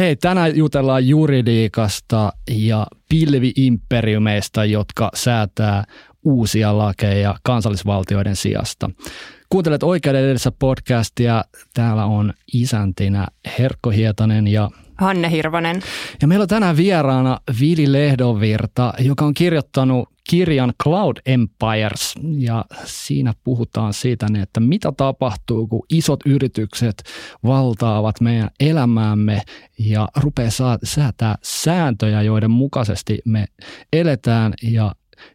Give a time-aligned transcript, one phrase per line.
[0.00, 5.84] Hei, tänään jutellaan juridiikasta ja pilviimperiumeista, jotka säätää
[6.24, 8.90] uusia lakeja kansallisvaltioiden sijasta.
[9.48, 11.44] Kuuntelet Oikeuden edessä podcastia.
[11.74, 13.26] Täällä on isäntinä
[13.58, 15.82] Herkko Hietanen ja Hanne Hirvonen.
[16.22, 23.34] Ja meillä on tänään vieraana Vili Lehdonvirta, joka on kirjoittanut kirjan Cloud Empires ja siinä
[23.44, 27.02] puhutaan siitä, että mitä tapahtuu, kun isot yritykset
[27.44, 29.42] valtaavat meidän elämäämme
[29.78, 30.50] ja rupeaa
[30.84, 33.46] säätää sääntöjä, joiden mukaisesti me
[33.92, 34.94] eletään ja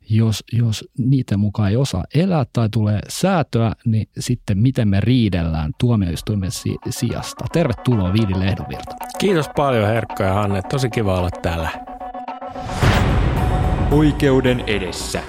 [0.10, 5.72] jos, jos niiden mukaan ei osaa elää tai tulee säätöä, niin sitten miten me riidellään
[5.80, 7.46] tuomioistuimen si- sijasta.
[7.54, 8.96] Tervetuloa Viidi Lehdonvirta.
[9.18, 11.70] Kiitos paljon Herkko ja Hanne, tosi kiva olla täällä.
[13.92, 15.22] Oikeuden edessä.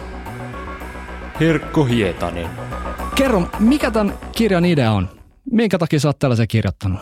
[1.41, 2.49] Herkko Hietanen.
[3.15, 5.09] Kerro, mikä tämän kirjan idea on?
[5.53, 7.01] Minkä takia sä oot tällaisen kirjoittanut?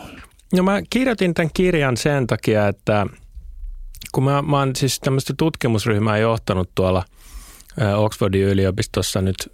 [0.53, 3.05] No mä kirjoitin tämän kirjan sen takia, että
[4.11, 7.03] kun mä, mä oon siis tämmöistä tutkimusryhmää johtanut tuolla
[7.95, 9.51] Oxfordin yliopistossa nyt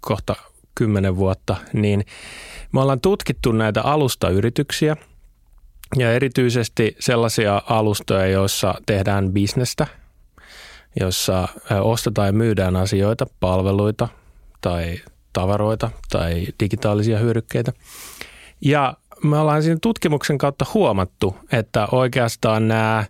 [0.00, 0.36] kohta
[0.74, 2.04] kymmenen vuotta, niin
[2.72, 4.96] me ollaan tutkittu näitä alustayrityksiä
[5.98, 9.86] ja erityisesti sellaisia alustoja, joissa tehdään bisnestä–
[11.00, 11.48] jossa
[11.80, 14.08] ostetaan ja myydään asioita, palveluita
[14.60, 15.00] tai
[15.32, 17.72] tavaroita tai digitaalisia hyödykkeitä.
[18.60, 23.04] Ja me ollaan siinä tutkimuksen kautta huomattu, että oikeastaan nämä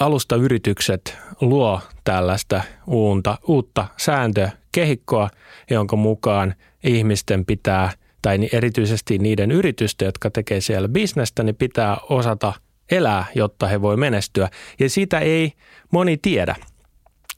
[0.00, 5.30] alustayritykset luo tällaista uutta, uutta sääntökehikkoa,
[5.70, 7.90] jonka mukaan ihmisten pitää,
[8.22, 12.52] tai erityisesti niiden yritysten, jotka tekee siellä bisnestä, niin pitää osata
[12.90, 14.48] elää, jotta he voi menestyä.
[14.80, 15.52] Ja siitä ei
[15.92, 16.56] moni tiedä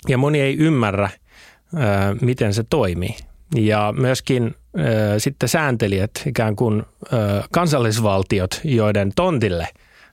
[0.09, 1.11] ja moni ei ymmärrä,
[2.21, 3.17] miten se toimii.
[3.57, 4.55] Ja myöskin
[5.19, 6.83] sitten sääntelijät, ikään kuin
[7.51, 9.69] kansallisvaltiot, joiden tontille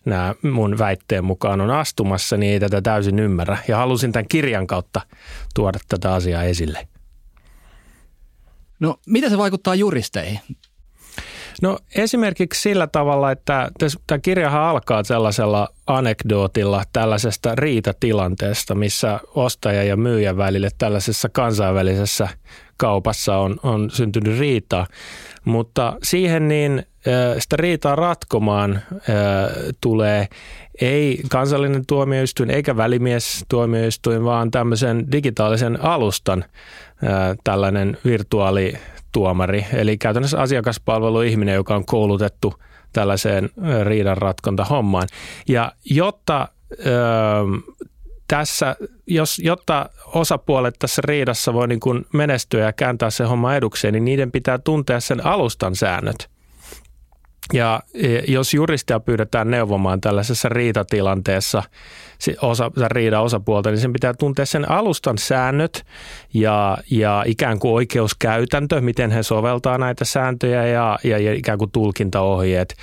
[0.08, 3.58] nämä mun väitteen mukaan on astumassa, niin ei tätä täysin ymmärrä.
[3.68, 5.02] Ja halusin tämän kirjan kautta
[5.56, 6.88] tuoda tätä asiaa esille.
[8.80, 10.40] No, miten se vaikuttaa juristeihin?
[11.62, 13.72] No esimerkiksi sillä tavalla, että
[14.08, 22.28] tämä kirjahan alkaa sellaisella anekdootilla tällaisesta riitatilanteesta, missä ostaja ja myyjän välille tällaisessa kansainvälisessä
[22.78, 24.88] kaupassa on, on syntynyt riitaa.
[25.46, 26.86] Mutta siihen niin
[27.40, 28.82] sitä riitaa ratkomaan
[29.82, 30.28] tulee
[30.82, 36.46] ei kansallinen tuomioistuin eikä välimies tuomioistuin, vaan tämmöisen digitaalisen alustan
[37.44, 38.74] tällainen virtuaali
[39.12, 42.54] tuomari, eli käytännössä asiakaspalveluihminen, joka on koulutettu
[42.94, 43.50] tällaiseen
[43.84, 45.08] riidanratkontahommaan.
[45.48, 46.48] Ja jotta
[48.28, 48.76] tässä,
[49.08, 54.06] jos, jotta osapuolet tässä riidassa voi niin kuin menestyä ja kääntää se homma edukseen, niin
[54.06, 56.37] niiden pitää tuntea sen alustan säännöt.
[57.54, 61.64] Ja e, jos juristia pyydetään neuvomaan tällaisessa riitatilanteessa
[62.42, 65.86] osa, riidan osapuolta, niin sen pitää tuntea sen alustan säännöt
[66.34, 71.72] ja, ja ikään kuin oikeuskäytäntö, miten he soveltaa näitä sääntöjä ja, ja, ja ikään kuin
[71.72, 72.76] tulkintaohjeet,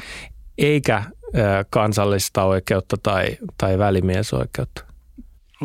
[0.59, 1.03] eikä
[1.71, 3.27] kansallista oikeutta tai,
[3.59, 4.94] tai välimiesoikeutta.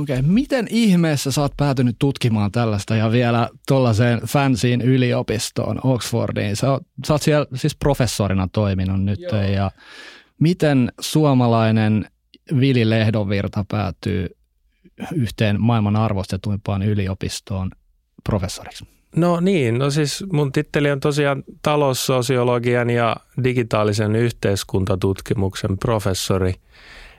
[0.01, 0.31] Okei, okay.
[0.31, 6.55] miten ihmeessä sä oot päätynyt tutkimaan tällaista ja vielä tuollaiseen fansiin yliopistoon Oxfordiin?
[6.55, 9.41] Sä oot, sä oot siellä siis professorina toiminut nyt Joo.
[9.41, 9.71] ja
[10.39, 12.05] miten suomalainen
[12.59, 14.29] Vili Lehdonvirta päätyy
[15.15, 17.71] yhteen maailman arvostetuimpaan yliopistoon
[18.23, 18.85] professoriksi?
[19.15, 26.53] No niin, no siis mun titteli on tosiaan taloussosiologian ja digitaalisen yhteiskuntatutkimuksen professori.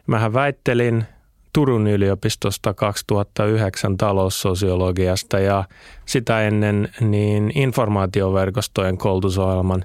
[0.07, 1.05] Mähän väittelin–
[1.53, 5.65] Turun yliopistosta 2009 taloussosiologiasta ja
[6.07, 9.85] sitä ennen niin informaatioverkostojen koulutusohjelman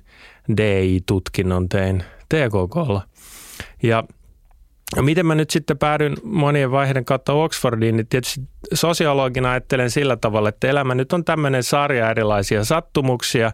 [0.58, 3.02] DI-tutkinnon tein TKKlla.
[3.84, 4.04] Ja
[5.02, 8.42] miten mä nyt sitten päädyin monien vaiheiden kautta Oxfordiin, niin tietysti
[8.74, 13.52] sosiologina ajattelen sillä tavalla, että elämä nyt on tämmöinen sarja erilaisia sattumuksia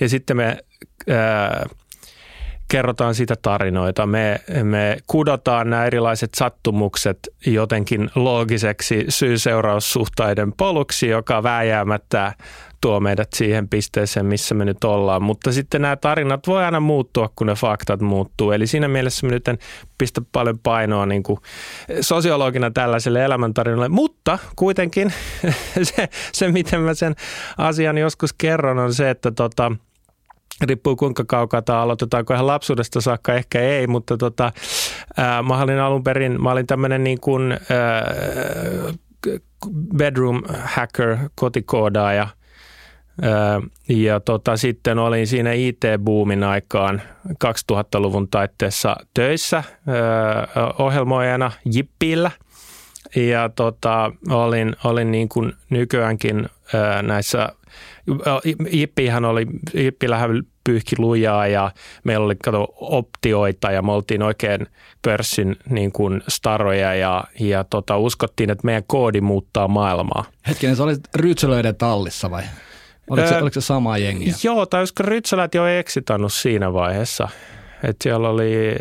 [0.00, 0.58] ja sitten me
[1.08, 1.66] ää,
[2.74, 4.06] kerrotaan sitä tarinoita.
[4.06, 12.32] Me, me kudotaan nämä erilaiset sattumukset jotenkin loogiseksi syy-seuraussuhtaiden poluksi, joka vääjäämättä
[12.80, 15.22] tuo meidät siihen pisteeseen, missä me nyt ollaan.
[15.22, 18.52] Mutta sitten nämä tarinat voi aina muuttua, kun ne faktat muuttuu.
[18.52, 19.58] Eli siinä mielessä me nyt en
[19.98, 21.38] pistä paljon painoa niin kuin
[22.00, 23.88] sosiologina tällaiselle elämäntarinalle.
[23.88, 25.12] Mutta kuitenkin
[25.82, 27.14] se, se, miten mä sen
[27.58, 29.72] asian joskus kerron, on se, että tota,
[30.62, 34.52] riippuu kuinka kaukaa tämä aloitetaanko ihan lapsuudesta saakka, ehkä ei, mutta tota,
[35.16, 38.14] ää, mä olin alun perin, mä olin tämmöinen niin kuin ää,
[39.96, 42.28] bedroom hacker, kotikoodaaja
[43.88, 49.64] Ja tota, sitten olin siinä IT-boomin aikaan 2000-luvun taitteessa töissä
[50.78, 52.30] ohjelmoijana Jippillä.
[53.16, 56.48] Ja tota, olin, olin niin kuin nykyäänkin
[57.02, 57.48] näissä
[58.70, 61.70] Jippihän oli, Jippillähän pyyhki lujaa ja
[62.04, 64.66] meillä oli kato, optioita ja me oltiin oikein
[65.02, 70.24] pörssin niin kuin staroja ja, ja tota, uskottiin, että meidän koodi muuttaa maailmaa.
[70.48, 72.42] Hetkinen, sä olit Rytsölöiden tallissa vai?
[73.10, 74.32] Oliko se, öö, oliko se sama jengi?
[74.42, 77.28] Joo, tai olisiko Rytsölät jo eksitannut siinä vaiheessa.
[77.82, 78.76] Että siellä oli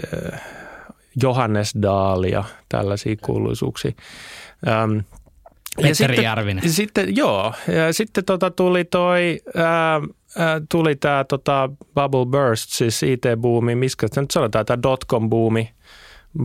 [1.21, 3.91] Johannes Dahl ja tällaisia kuuluisuuksia.
[4.67, 4.97] Ähm,
[5.75, 6.69] Petteri sitten, Järvinen.
[6.69, 10.01] Sitten, joo, ja sitten tota tuli toi, ää,
[10.37, 15.69] ää, tuli tämä tota bubble burst, siis IT-buumi, miskä se nyt sanotaan, tämä dotcom-buumi,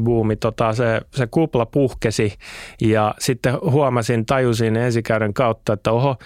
[0.04, 2.34] buumi, tota, se, se kupla puhkesi
[2.80, 6.16] ja sitten huomasin, tajusin ensikäyden kautta, että oho,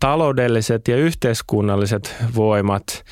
[0.00, 3.04] taloudelliset ja yhteiskunnalliset voimat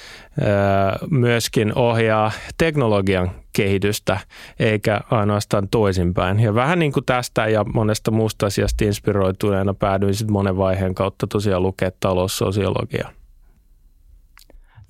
[1.11, 4.19] myöskin ohjaa teknologian kehitystä,
[4.59, 6.41] eikä ainoastaan toisinpäin.
[6.41, 11.27] Ja vähän niin kuin tästä ja monesta muusta asiasta inspiroituneena päädyin sitten monen vaiheen kautta
[11.27, 13.11] tosiaan lukea taloussosiologiaa.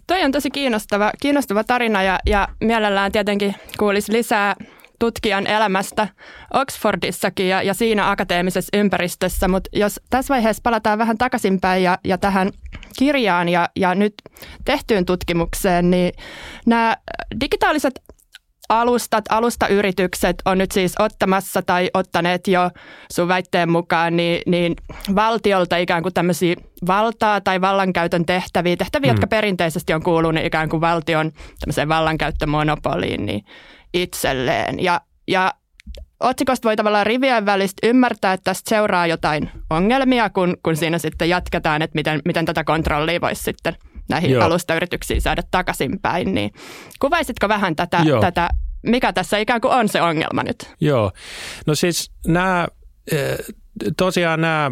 [0.07, 4.55] Toi on tosi kiinnostava, kiinnostava tarina ja, ja mielellään tietenkin kuulisi lisää
[4.99, 6.09] tutkijan elämästä
[6.55, 12.19] Oxfordissakin ja, ja siinä akateemisessa ympäristössä, mutta jos tässä vaiheessa palataan vähän takaisinpäin ja, ja
[12.19, 12.51] tähän
[12.99, 14.15] kirjaan ja, ja nyt
[14.65, 16.13] tehtyyn tutkimukseen, niin
[16.67, 16.97] nämä
[17.41, 18.01] digitaaliset
[18.69, 22.71] alustat, alustayritykset on nyt siis ottamassa tai ottaneet jo
[23.13, 24.77] sun väitteen mukaan niin, niin
[25.15, 26.55] valtiolta ikään kuin tämmöisiä
[26.87, 29.15] valtaa tai vallankäytön tehtäviä, tehtäviä, mm.
[29.15, 33.45] jotka perinteisesti on kuulunut ikään kuin valtion tämmöiseen vallankäyttömonopoliin, niin
[33.95, 34.83] itselleen.
[34.83, 35.55] Ja, ja
[36.21, 41.29] otsikosta voi tavallaan rivien välistä ymmärtää, että tästä seuraa jotain ongelmia, kun, kun siinä sitten
[41.29, 43.77] jatketaan, että miten, miten tätä kontrollia voisi sitten
[44.09, 44.45] näihin Joo.
[44.45, 46.35] alustayrityksiin saada takaisinpäin.
[46.35, 46.51] Niin
[47.01, 48.49] kuvaisitko vähän tätä, tätä,
[48.83, 50.75] mikä tässä ikään kuin on se ongelma nyt?
[50.81, 51.13] Joo,
[51.67, 52.69] no siis nämä,
[53.13, 53.39] eh,
[53.97, 54.71] tosiaan nämä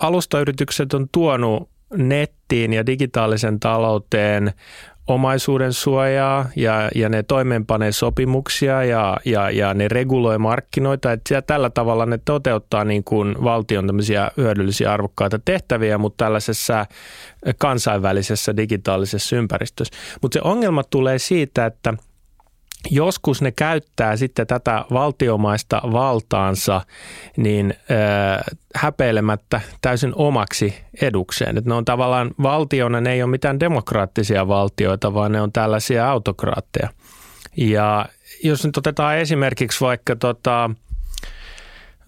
[0.00, 4.52] alustayritykset on tuonut nettiin ja digitaalisen talouteen
[5.06, 11.12] omaisuuden suojaa ja, ja ne toimeenpanee sopimuksia ja, ja, ja ne reguloi markkinoita.
[11.12, 16.86] Et tällä tavalla ne toteuttaa niin kuin valtion tämmöisiä hyödyllisiä arvokkaita tehtäviä, mutta tällaisessa
[17.58, 19.94] kansainvälisessä digitaalisessa ympäristössä.
[20.22, 21.94] Mutta se ongelma tulee siitä, että–
[22.90, 26.80] joskus ne käyttää sitten tätä valtiomaista valtaansa
[27.36, 31.58] niin äh, häpeilemättä täysin omaksi edukseen.
[31.58, 36.10] Et ne on tavallaan valtiona, ne ei ole mitään demokraattisia valtioita, vaan ne on tällaisia
[36.10, 36.88] autokraatteja.
[37.56, 38.06] Ja
[38.44, 40.70] jos nyt otetaan esimerkiksi vaikka tota,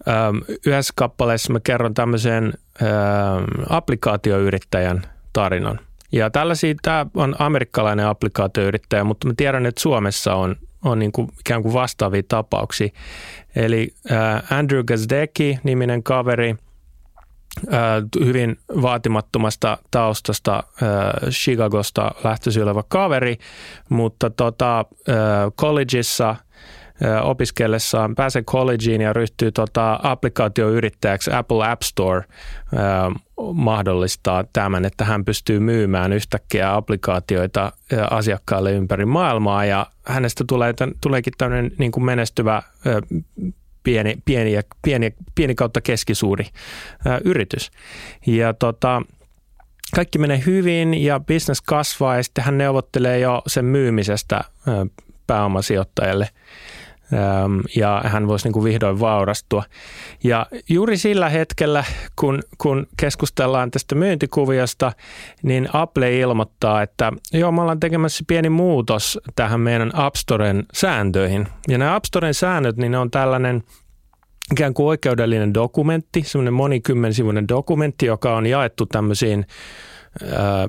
[0.07, 5.01] ähm, yhdessä kappaleessa mä kerron tämmöisen ähm, applikaatioyrittäjän
[5.33, 5.79] tarinan–
[6.13, 10.55] ja tällaisia, tämä on amerikkalainen applikaatioyrittäjä, mutta mä tiedän, että Suomessa on,
[10.85, 12.89] on niin kuin ikään kuin vastaavia tapauksia.
[13.55, 16.55] Eli äh, Andrew Gazdecki niminen kaveri,
[17.73, 17.79] äh,
[18.25, 23.37] hyvin vaatimattomasta taustasta äh, Chicagosta lähtöisin oleva kaveri,
[23.89, 25.15] mutta tota, äh,
[25.57, 26.35] collegeissa–
[27.21, 31.31] opiskellessaan pääsee collegeen ja ryhtyy tota applikaatioyrittäjäksi.
[31.33, 32.23] Apple App Store
[33.53, 37.71] mahdollistaa tämän, että hän pystyy myymään yhtäkkiä applikaatioita
[38.09, 42.61] asiakkaille ympäri maailmaa ja hänestä tulee, tuleekin tämmöinen niin kuin menestyvä
[43.83, 46.45] pieni, pieni, pieni, pieni kautta keskisuuri
[47.25, 47.71] yritys.
[48.25, 49.01] Ja tota,
[49.95, 54.43] kaikki menee hyvin ja business kasvaa ja sitten hän neuvottelee jo sen myymisestä
[55.27, 56.29] pääomasijoittajalle–
[57.75, 59.63] ja hän voisi niin kuin vihdoin vaurastua.
[60.23, 61.83] Ja juuri sillä hetkellä,
[62.15, 64.91] kun, kun keskustellaan tästä myyntikuviosta,
[65.43, 71.47] niin Apple ilmoittaa, että joo, me ollaan tekemässä pieni muutos tähän meidän App Storen sääntöihin.
[71.67, 73.63] Ja nämä App Storen säännöt, niin ne on tällainen
[74.51, 79.45] ikään kuin oikeudellinen dokumentti, semmoinen monikymmensivuinen dokumentti, joka on jaettu tämmöisiin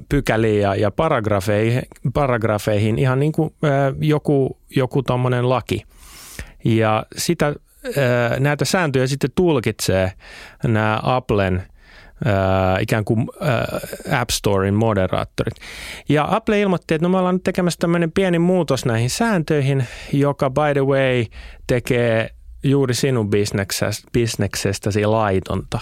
[0.09, 1.83] pykäliin ja, ja paragrafeihin,
[2.15, 3.55] paragrafeihin ihan niin kuin
[4.01, 5.85] joku, joku tuommoinen laki.
[6.65, 7.55] Ja sitä,
[8.39, 10.13] näitä sääntöjä sitten tulkitsee
[10.65, 11.63] nämä Applen
[12.81, 13.29] ikään kuin
[14.21, 15.55] App Storein moderaattorit.
[16.09, 20.51] Ja Apple ilmoitti, että no me ollaan nyt tekemässä tämmöinen pieni muutos näihin sääntöihin, joka
[20.51, 21.25] by the way
[21.67, 22.31] tekee
[22.63, 23.31] juuri sinun
[24.13, 25.79] bisneksestäsi laitonta.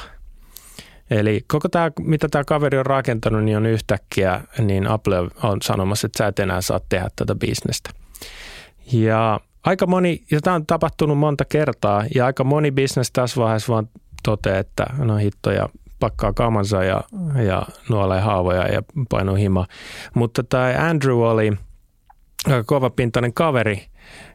[1.11, 6.07] Eli koko tämä, mitä tämä kaveri on rakentanut, niin on yhtäkkiä, niin Apple on sanomassa,
[6.07, 7.91] että sä et enää saa tehdä tätä bisnestä.
[8.93, 13.73] Ja aika moni, ja tämä on tapahtunut monta kertaa, ja aika moni bisnes tässä vaiheessa
[13.73, 13.88] vaan
[14.23, 15.69] toteaa, että no hitto ja
[16.00, 17.04] pakkaa kamansa ja,
[17.47, 19.66] ja nuolee haavoja ja painuu hima.
[20.14, 21.52] Mutta tämä Andrew oli
[22.66, 23.87] kovapintainen kaveri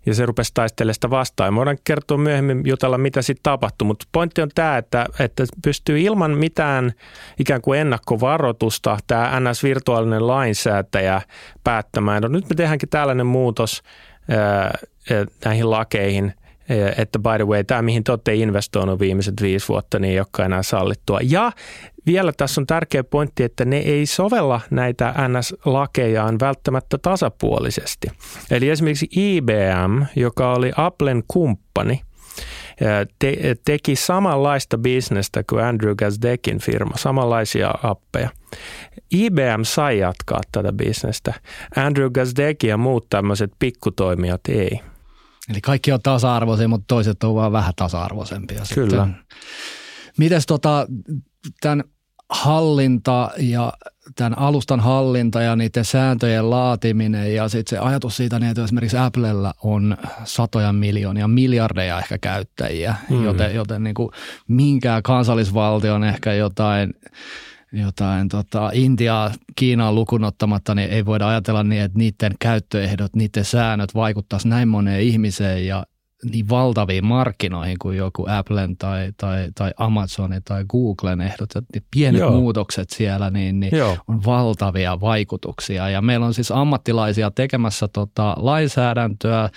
[0.05, 1.53] ja se rupesi taistelemaan sitä vastaan.
[1.53, 5.99] Me voidaan kertoa myöhemmin jutella, mitä sitten tapahtui, mutta pointti on tämä, että, että pystyy
[5.99, 6.93] ilman mitään
[7.39, 11.21] ikään kuin ennakkovaroitusta tämä NS-virtuaalinen lainsäätäjä
[11.63, 12.21] päättämään.
[12.21, 13.83] No nyt me tehdäänkin tällainen muutos
[15.45, 16.33] näihin lakeihin–
[16.97, 20.45] että by the way, tämä mihin te olette investoinut viimeiset viisi vuotta, niin ei olekaan
[20.45, 21.19] enää sallittua.
[21.23, 21.51] Ja
[22.05, 28.07] vielä tässä on tärkeä pointti, että ne ei sovella näitä NS-lakejaan välttämättä tasapuolisesti.
[28.51, 32.01] Eli esimerkiksi IBM, joka oli Applen kumppani,
[33.19, 38.29] te- teki samanlaista bisnestä kuin Andrew Gazdekin firma, samanlaisia appeja.
[39.11, 41.33] IBM sai jatkaa tätä bisnestä.
[41.75, 44.79] Andrew Gazdek ja muut tämmöiset pikkutoimijat ei.
[45.49, 48.61] Eli kaikki on tasa-arvoisia, mutta toiset on vaan vähän tasa-arvoisempia.
[48.73, 48.89] Kyllä.
[48.89, 49.15] Sitten.
[50.17, 50.87] Mites tota,
[51.61, 51.83] tämän
[52.29, 53.73] hallinta ja
[54.15, 58.97] tämän alustan hallinta ja niiden sääntöjen laatiminen ja sitten se ajatus siitä, niin että esimerkiksi
[58.97, 63.25] Applella on satoja miljoonia, miljardeja ehkä käyttäjiä, mm.
[63.25, 64.09] joten, joten niin kuin
[64.47, 66.93] minkään kansallisvaltion ehkä jotain–
[67.71, 73.95] jotain tota, Intiaa, Kiinaa lukunottamatta, niin ei voida ajatella niin, että niiden käyttöehdot, niiden säännöt
[73.95, 75.85] vaikuttaisi näin moneen ihmiseen ja
[76.31, 81.55] niin valtaviin markkinoihin kuin joku Applen tai, tai, tai Amazonin tai Googlen ehdot.
[81.55, 82.31] Että pienet Joo.
[82.31, 83.73] muutokset siellä niin, niin
[84.07, 85.89] on valtavia vaikutuksia.
[85.89, 89.49] Ja meillä on siis ammattilaisia tekemässä tota lainsäädäntöä,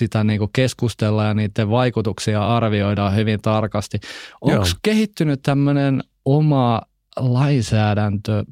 [0.00, 4.00] sitä niin kuin keskustellaan ja niiden vaikutuksia arvioidaan hyvin tarkasti.
[4.40, 6.82] Onko kehittynyt tämmöinen oma
[7.16, 8.44] lainsäädäntö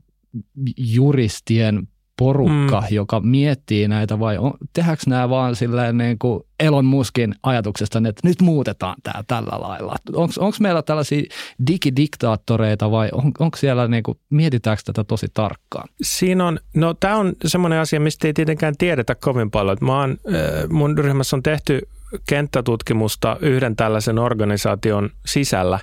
[0.76, 2.87] juristien porukka, mm.
[2.94, 8.28] joka miettii näitä vai on, tehdäänkö nämä vaan silleen niin kuin Elon Muskin ajatuksesta, että
[8.28, 9.97] nyt muutetaan tämä tällä lailla?
[10.16, 11.23] Onko meillä tällaisia
[11.66, 15.88] digidiktaattoreita vai on, onko siellä, niin kuin, mietitäänkö tätä tosi tarkkaan?
[16.02, 19.76] Siinä on, no tämä on semmoinen asia, mistä ei tietenkään tiedetä kovin paljon.
[19.80, 20.16] Mä oon,
[20.71, 21.80] mun ryhmässä on tehty
[22.28, 25.78] kenttätutkimusta yhden tällaisen organisaation sisällä.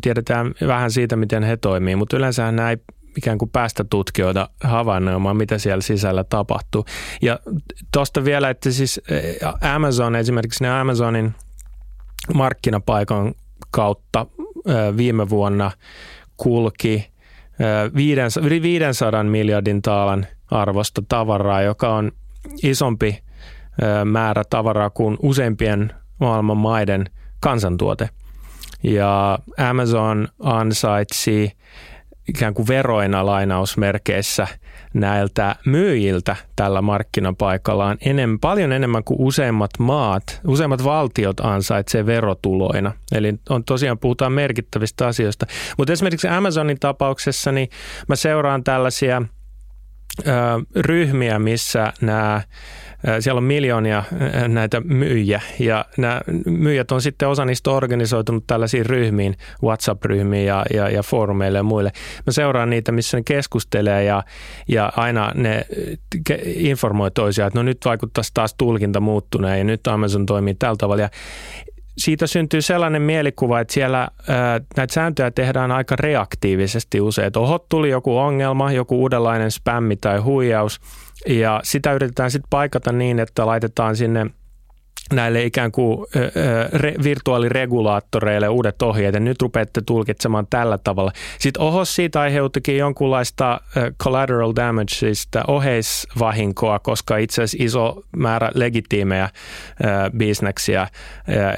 [0.00, 2.76] Tiedetään vähän siitä, miten he toimii, mutta yleensä nämä ei
[3.16, 6.84] ikään kuin päästä tutkijoita havainnoimaan, mitä siellä sisällä tapahtuu.
[7.22, 7.38] Ja
[7.92, 9.00] tuosta vielä, että siis
[9.74, 11.34] Amazon, esimerkiksi ne Amazonin
[12.34, 13.34] markkinapaikan
[13.70, 14.26] kautta
[14.96, 15.70] viime vuonna
[16.36, 17.12] kulki
[17.94, 22.12] 500 miljardin taalan arvosta tavaraa, joka on
[22.62, 23.22] isompi
[24.04, 27.04] määrä tavaraa kuin useimpien maailman maiden
[27.40, 28.08] kansantuote.
[28.82, 31.52] Ja Amazon ansaitsi
[32.28, 34.46] ikään kuin veroina lainausmerkeissä
[34.94, 42.92] näiltä myyjiltä tällä markkinapaikallaan enemmän, paljon enemmän kuin useimmat maat, useimmat valtiot ansaitsee verotuloina.
[43.12, 45.46] Eli on tosiaan puhutaan merkittävistä asioista.
[45.78, 47.68] Mutta esimerkiksi Amazonin tapauksessa niin
[48.08, 49.22] mä seuraan tällaisia
[50.76, 52.42] ryhmiä, missä nämä
[53.20, 54.04] siellä on miljoonia
[54.48, 60.88] näitä myyjiä ja nämä myyjät on sitten osa niistä organisoitunut tällaisiin ryhmiin, WhatsApp-ryhmiin ja, ja,
[60.88, 61.92] ja foorumeille ja muille.
[62.26, 64.22] Mä seuraan niitä, missä ne keskustelee ja,
[64.68, 65.66] ja aina ne
[66.44, 71.02] informoi toisiaan, että no nyt vaikuttaisi taas tulkinta muuttuneen ja nyt Amazon toimii tällä tavalla.
[71.02, 71.10] Ja
[71.98, 77.26] siitä syntyy sellainen mielikuva, että siellä ää, näitä sääntöjä tehdään aika reaktiivisesti usein.
[77.26, 80.80] Että oho, tuli joku ongelma, joku uudenlainen spämmi tai huijaus–
[81.26, 84.26] ja sitä yritetään sitten paikata niin, että laitetaan sinne
[85.12, 86.06] näille ikään kuin
[86.72, 91.12] re, virtuaaliregulaattoreille uudet ohjeet, ja nyt rupeatte tulkitsemaan tällä tavalla.
[91.38, 93.60] Sitten oho siitä aiheuttikin jonkunlaista
[94.02, 99.28] collateral damage, siis oheisvahinkoa, koska itse asiassa iso määrä legitiimejä
[100.16, 100.88] bisneksiä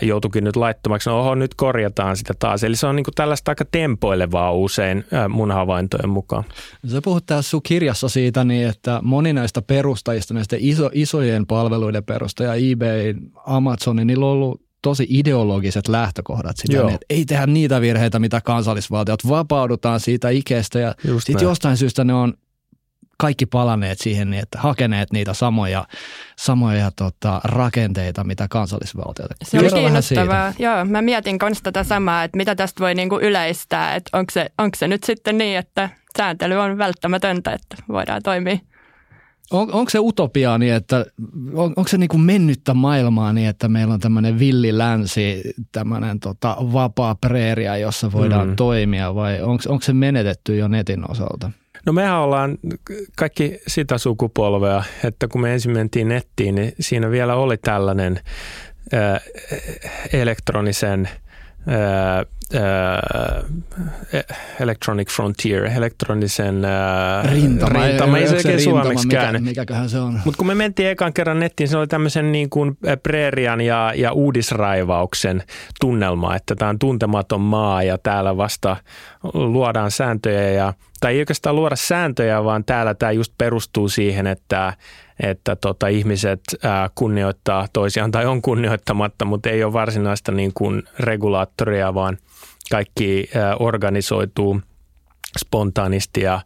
[0.03, 1.11] joutuikin nyt laittomaksi.
[1.11, 2.65] No oho, nyt korjataan sitä taas.
[2.65, 6.45] Eli se on niin kuin tällaista aika tempoilevaa usein mun havaintojen mukaan.
[6.87, 12.05] Sä puhut tässä sun kirjassa siitä, niin että moni näistä perustajista, näistä iso, isojen palveluiden
[12.05, 13.15] perustaja, eBay,
[13.47, 18.19] Amazon, niin niillä on ollut tosi ideologiset lähtökohdat sitä, niin, että ei tehdä niitä virheitä,
[18.19, 22.35] mitä kansallisvaltiot, vapaudutaan siitä ikestä ja sitten jostain syystä ne on
[23.19, 25.85] kaikki palaneet siihen, niin että hakeneet niitä samoja,
[26.37, 29.31] samoja tota, rakenteita, mitä kansallisvaltiot.
[29.43, 30.53] Se on kiinnostavaa.
[30.59, 34.47] Joo, mä mietin myös tätä samaa, että mitä tästä voi niinku yleistää, että onko se,
[34.59, 38.59] onko se nyt sitten niin, että sääntely on välttämätöntä, että voidaan toimia
[39.51, 41.07] on, onko se utopia niin, että
[41.55, 46.21] on, onko se niin kuin mennyttä maailmaa niin, että meillä on tämmöinen villi länsi, tämmöinen
[46.21, 48.57] tota, vapaa preeria, jossa voidaan mm.
[48.57, 51.51] toimia vai onko, onko se menetetty jo netin osalta?
[51.87, 52.59] No mehän ollaan
[53.17, 58.21] kaikki sitä sukupolvea, että kun me ensin mentiin nettiin, niin siinä vielä oli tällainen
[58.95, 59.21] äh,
[60.13, 61.09] elektronisen
[61.67, 62.25] ää,
[64.61, 66.63] Electronic Frontier, elektronisen
[67.33, 69.33] rintama, rintama ei se oikein suomeksi mikä.
[69.41, 70.21] Mikäköhän se on?
[70.25, 74.13] Mutta kun me mentiin ekan kerran nettiin, se oli tämmöisen niin kuin preerian ja, ja
[74.13, 75.43] uudisraivauksen
[75.81, 78.77] tunnelma, että tämä on tuntematon maa ja täällä vasta
[79.35, 84.73] luodaan sääntöjä ja tai ei oikeastaan luoda sääntöjä, vaan täällä tämä just perustuu siihen, että,
[85.21, 90.83] että tota, ihmiset ää, kunnioittaa toisiaan tai on kunnioittamatta, mutta ei ole varsinaista niin kuin
[90.99, 92.19] regulaattoria, vaan
[92.71, 94.61] kaikki ää, organisoituu
[95.39, 96.41] spontaanisti ja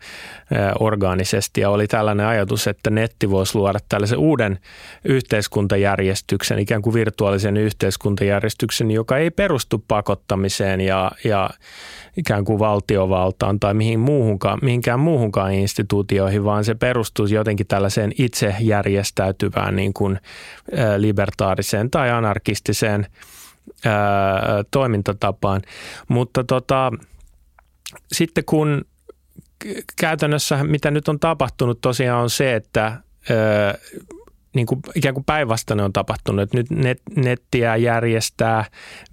[0.81, 1.61] orgaanisesti.
[1.61, 4.59] Ja oli tällainen ajatus, että netti voisi luoda tällaisen uuden
[5.05, 11.51] yhteiskuntajärjestyksen, ikään kuin virtuaalisen yhteiskuntajärjestyksen, joka ei perustu pakottamiseen ja, ja
[12.17, 18.55] ikään kuin valtiovaltaan tai mihin muuhunkaan, mihinkään muuhunkaan instituutioihin, vaan se perustuu jotenkin tällaiseen itse
[18.61, 20.19] järjestäytyvään niin kuin
[20.97, 23.07] libertaariseen tai anarkistiseen
[24.71, 25.63] toimintatapaan.
[26.09, 26.93] Mutta tota,
[28.13, 28.85] sitten kun
[30.01, 33.01] käytännössä mitä nyt on tapahtunut tosiaan on se, että
[34.55, 38.65] niin kuin ikään kuin päinvastainen on tapahtunut, että nyt net, nettiä järjestää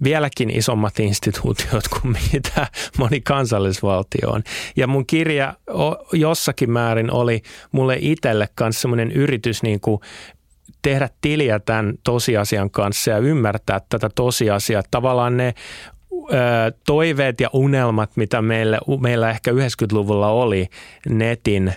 [0.04, 2.66] vieläkin isommat instituutiot kuin mitä
[2.98, 4.42] moni kansallisvaltio on.
[4.76, 5.54] Ja mun kirja
[6.12, 10.00] jossakin määrin oli mulle itselle kanssa semmoinen yritys niin kuin
[10.82, 14.82] tehdä tiliä tämän tosiasian kanssa ja ymmärtää tätä tosiasiaa.
[14.90, 15.54] Tavallaan ne
[16.86, 20.68] toiveet ja unelmat, mitä meillä, meillä ehkä 90-luvulla oli
[21.08, 21.74] netin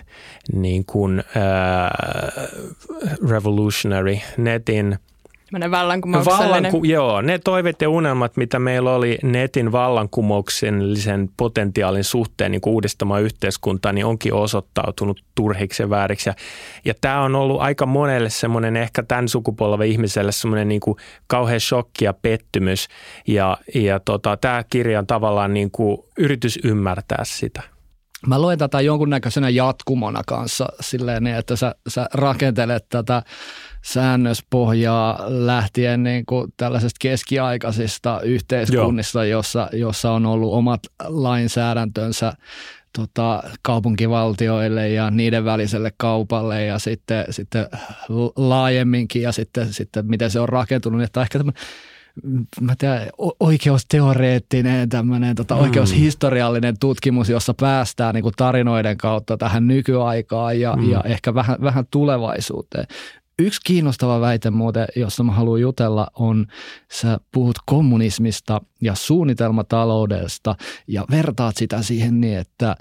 [0.52, 1.24] niin kuin, uh,
[3.30, 4.96] revolutionary, netin–
[5.70, 6.72] vallankumouksellinen.
[6.82, 13.92] joo, ne toiveet ja unelmat, mitä meillä oli netin vallankumouksellisen potentiaalin suhteen niin uudistamaan yhteiskuntaa,
[13.92, 16.28] niin onkin osoittautunut turhiksi ja vääriksi.
[16.28, 16.34] Ja,
[16.84, 21.60] ja tämä on ollut aika monelle semmoinen ehkä tämän sukupolven ihmiselle semmoinen niin kuin kauhean
[21.60, 22.88] shokki ja pettymys.
[23.26, 27.62] Ja, ja tota, tämä kirja on tavallaan niin kuin yritys ymmärtää sitä.
[28.26, 33.22] Mä luen tätä jonkunnäköisenä jatkumona kanssa silleen, niin, että sä, sä rakentelet tätä
[33.82, 42.32] säännöspohjaa lähtien niin kuin tällaisesta keskiaikaisista yhteiskunnista, jossa, jossa on ollut omat lainsäädäntönsä
[42.98, 47.66] tota, kaupunkivaltioille ja niiden väliselle kaupalle ja sitten, sitten
[48.36, 51.02] laajemminkin ja sitten, sitten miten se on rakentunut.
[51.02, 51.38] Että ehkä
[52.60, 53.08] mä tiedän,
[53.40, 55.60] oikeusteoreettinen, tämmöinen tota, mm.
[55.60, 60.90] oikeushistoriallinen tutkimus, jossa päästään niin kuin tarinoiden kautta tähän nykyaikaan ja, mm.
[60.90, 62.86] ja ehkä vähän, vähän tulevaisuuteen.
[63.40, 66.46] Yksi kiinnostava väite muuten, josta mä haluan jutella, on,
[66.92, 72.76] sä puhut kommunismista ja suunnitelmataloudesta ja vertaat sitä siihen niin, että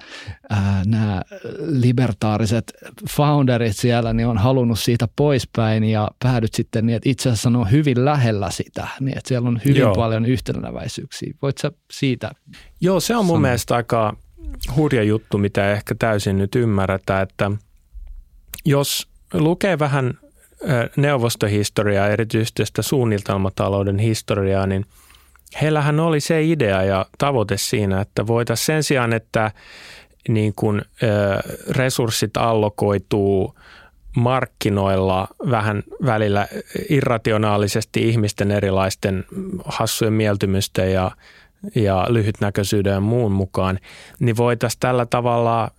[0.85, 1.21] nämä
[1.59, 2.73] libertaariset
[3.09, 7.57] founderit siellä niin on halunnut siitä poispäin ja päädyt sitten niin, että itse asiassa ne
[7.57, 9.95] on hyvin lähellä sitä, niin että siellä on hyvin Joo.
[9.95, 11.33] paljon yhtenäväisyyksiä.
[11.41, 12.31] Voit sä siitä
[12.81, 13.41] Joo, se on mun sanoa?
[13.41, 14.17] mielestä aika
[14.75, 17.51] hurja juttu, mitä ehkä täysin nyt ymmärretään, että
[18.65, 20.13] jos lukee vähän
[20.95, 24.85] neuvostohistoriaa, erityisesti sitä suunnitelmatalouden historiaa, niin
[25.61, 29.51] heillähän oli se idea ja tavoite siinä, että voitaisiin sen sijaan, että
[30.27, 30.81] niin kuin,
[31.69, 33.55] resurssit allokoituu
[34.15, 36.47] markkinoilla vähän välillä
[36.89, 39.25] irrationaalisesti ihmisten erilaisten
[39.65, 41.11] hassujen mieltymysten ja
[41.75, 43.79] ja lyhytnäköisyyden ja muun mukaan,
[44.19, 45.71] niin voitaisiin tällä tavalla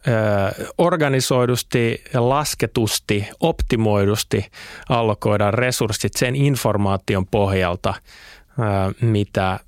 [0.79, 4.47] organisoidusti, lasketusti, optimoidusti
[4.89, 7.95] allokoida resurssit sen informaation pohjalta,
[9.01, 9.61] mitä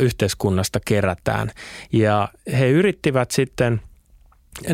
[0.00, 1.50] yhteiskunnasta kerätään.
[1.92, 3.80] Ja he yrittivät sitten,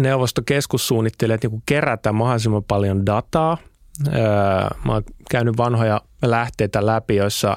[0.01, 3.59] neuvostokeskussuunnittelijat, niin kerätä mahdollisimman paljon dataa.
[4.85, 7.57] Mä oon käynyt vanhoja lähteitä läpi, joissa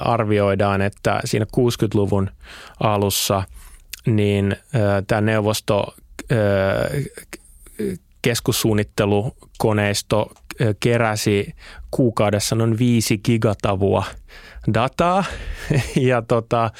[0.00, 2.30] arvioidaan, että siinä 60-luvun
[2.80, 3.42] alussa
[4.06, 4.56] niin
[5.06, 5.94] tämä neuvosto
[8.22, 10.32] keskussuunnittelukoneisto
[10.80, 11.54] keräsi
[11.90, 14.04] kuukaudessa noin viisi gigatavua
[14.74, 15.24] dataa
[16.10, 16.70] ja, tota,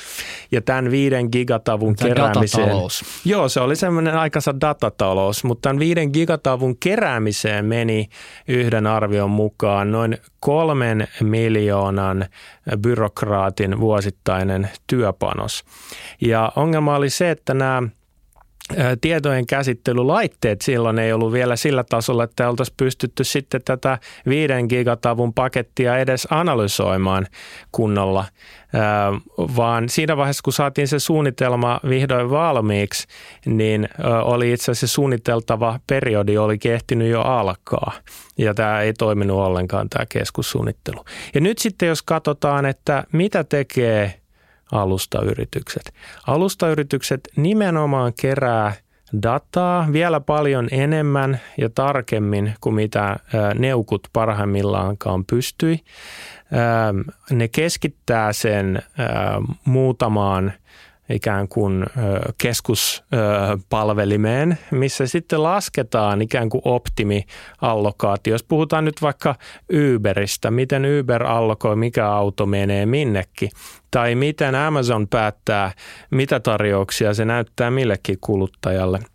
[0.52, 2.62] ja tämän viiden gigatavun Tämä keräämiseen.
[2.62, 3.04] Datatalous.
[3.24, 8.08] Joo, se oli semmoinen aikansa datatalous, mutta tämän viiden gigatavun keräämiseen meni
[8.48, 12.26] yhden arvion mukaan noin kolmen miljoonan
[12.82, 15.64] byrokraatin vuosittainen työpanos.
[16.20, 17.82] Ja ongelma oli se, että nämä
[19.00, 25.34] tietojen käsittelylaitteet silloin ei ollut vielä sillä tasolla, että oltaisiin pystytty sitten tätä viiden gigatavun
[25.34, 27.26] pakettia edes analysoimaan
[27.72, 28.24] kunnolla,
[29.56, 33.06] vaan siinä vaiheessa, kun saatiin se suunnitelma vihdoin valmiiksi,
[33.46, 33.88] niin
[34.22, 37.92] oli itse asiassa suunniteltava periodi oli kehtinyt jo alkaa.
[38.38, 41.04] Ja tämä ei toiminut ollenkaan tämä keskussuunnittelu.
[41.34, 44.19] Ja nyt sitten jos katsotaan, että mitä tekee
[44.72, 45.92] alustayritykset.
[46.26, 48.72] Alustayritykset nimenomaan kerää
[49.22, 53.16] dataa vielä paljon enemmän ja tarkemmin kuin mitä
[53.58, 55.80] neukut parhaimmillaankaan pystyi.
[57.30, 58.82] Ne keskittää sen
[59.64, 60.52] muutamaan
[61.10, 61.86] ikään kuin
[62.38, 68.34] keskuspalvelimeen, missä sitten lasketaan ikään kuin optimiallokaatio.
[68.34, 69.34] Jos puhutaan nyt vaikka
[69.94, 73.50] Uberistä, miten Uber allokoi, mikä auto menee minnekin,
[73.90, 75.72] tai miten Amazon päättää,
[76.10, 78.98] mitä tarjouksia se näyttää millekin kuluttajalle–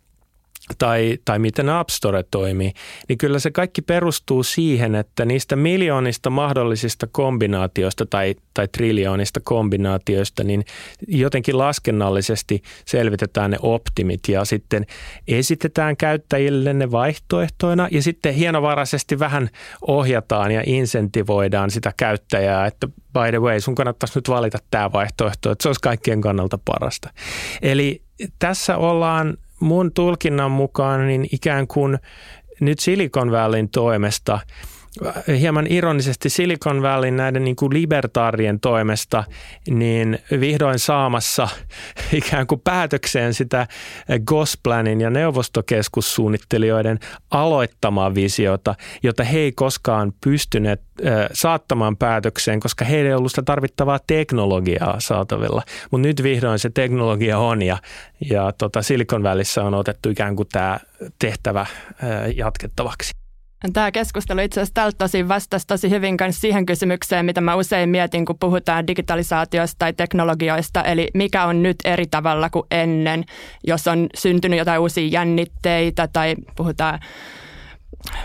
[0.78, 2.72] tai, tai miten App Store toimii,
[3.08, 10.44] niin kyllä se kaikki perustuu siihen, että niistä miljoonista mahdollisista kombinaatioista tai, tai triljoonista kombinaatioista,
[10.44, 10.64] niin
[11.08, 14.86] jotenkin laskennallisesti selvitetään ne optimit ja sitten
[15.28, 19.48] esitetään käyttäjille ne vaihtoehtoina ja sitten hienovaraisesti vähän
[19.86, 25.50] ohjataan ja insentivoidaan sitä käyttäjää, että by the way, sun kannattaisi nyt valita tämä vaihtoehto,
[25.50, 27.10] että se olisi kaikkien kannalta parasta.
[27.62, 28.02] Eli
[28.38, 31.98] tässä ollaan mun tulkinnan mukaan niin ikään kuin
[32.60, 34.40] nyt Silicon Valleyn toimesta–
[35.40, 39.24] hieman ironisesti Silicon Valley näiden niin kuin libertaarien toimesta
[39.70, 41.48] niin vihdoin saamassa
[42.12, 43.66] ikään kuin päätökseen sitä
[44.26, 46.98] Gosplanin ja neuvostokeskussuunnittelijoiden
[47.30, 50.80] aloittamaa visiota, jota he ei koskaan pystyneet
[51.32, 55.62] saattamaan päätökseen, koska heillä ei ollut sitä tarvittavaa teknologiaa saatavilla.
[55.90, 57.78] Mutta nyt vihdoin se teknologia on ja,
[58.30, 60.78] ja tota Silicon Valleyssä on otettu ikään kuin tämä
[61.18, 61.66] tehtävä
[62.36, 63.25] jatkettavaksi.
[63.72, 67.88] Tämä keskustelu itse asiassa tältä tosi vastasi tosi hyvin myös siihen kysymykseen, mitä mä usein
[67.88, 73.24] mietin, kun puhutaan digitalisaatiosta tai teknologioista, eli mikä on nyt eri tavalla kuin ennen,
[73.66, 77.00] jos on syntynyt jotain uusia jännitteitä tai puhutaan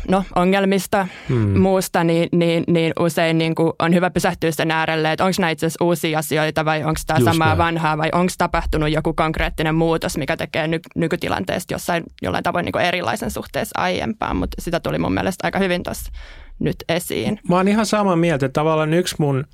[0.07, 1.59] no, ongelmista hmm.
[1.59, 5.49] muusta, niin, niin, niin usein niin kuin on hyvä pysähtyä sen äärelle, että onko nämä
[5.49, 7.57] itse asiassa uusia asioita vai onko tämä samaa näin.
[7.57, 12.73] vanhaa vai onko tapahtunut joku konkreettinen muutos, mikä tekee ny, nykytilanteesta jossain jollain tavoin niin
[12.73, 16.11] kuin erilaisen suhteessa aiempaan, mutta sitä tuli mun mielestä aika hyvin tuossa
[16.59, 17.39] nyt esiin.
[17.49, 18.49] Mä oon ihan samaa mieltä.
[18.49, 19.45] Tavallaan yksi mun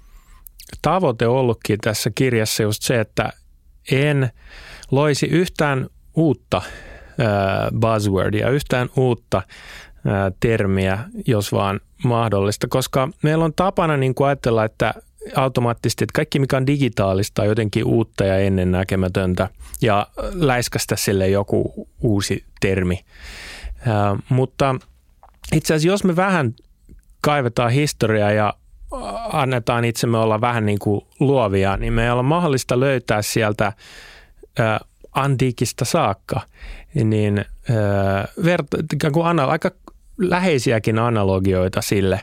[0.82, 3.30] tavoite ollutkin tässä kirjassa just se, että
[3.92, 4.30] en
[4.92, 6.62] loisi yhtään uutta
[7.80, 9.42] buzzwordia, yhtään uutta
[10.40, 14.94] termiä, jos vaan mahdollista, koska meillä on tapana niin kuin ajatella, että
[15.36, 19.50] automaattisesti, että kaikki mikä on digitaalista on jotenkin uutta ja ennennäkemätöntä
[19.82, 23.06] ja läiskästä sille joku uusi termi.
[24.30, 24.76] mutta
[25.54, 26.56] itse asiassa jos me vähän
[27.22, 28.54] kaivetaan historiaa ja
[29.34, 33.74] annetaan itsemme olla vähän niin kuin luovia, niin meillä on mahdollista löytää sieltä
[35.12, 36.42] antiikista saakka
[37.04, 37.46] niin
[38.44, 38.68] vert,
[39.14, 39.72] kuin aika
[40.18, 42.22] läheisiäkin analogioita sille,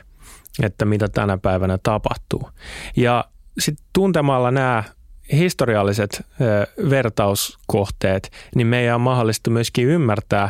[0.63, 2.49] että mitä tänä päivänä tapahtuu.
[2.95, 3.25] Ja
[3.59, 4.83] sitten tuntemalla nämä
[5.31, 10.49] historialliset ö, vertauskohteet, niin meidän on mahdollista myöskin ymmärtää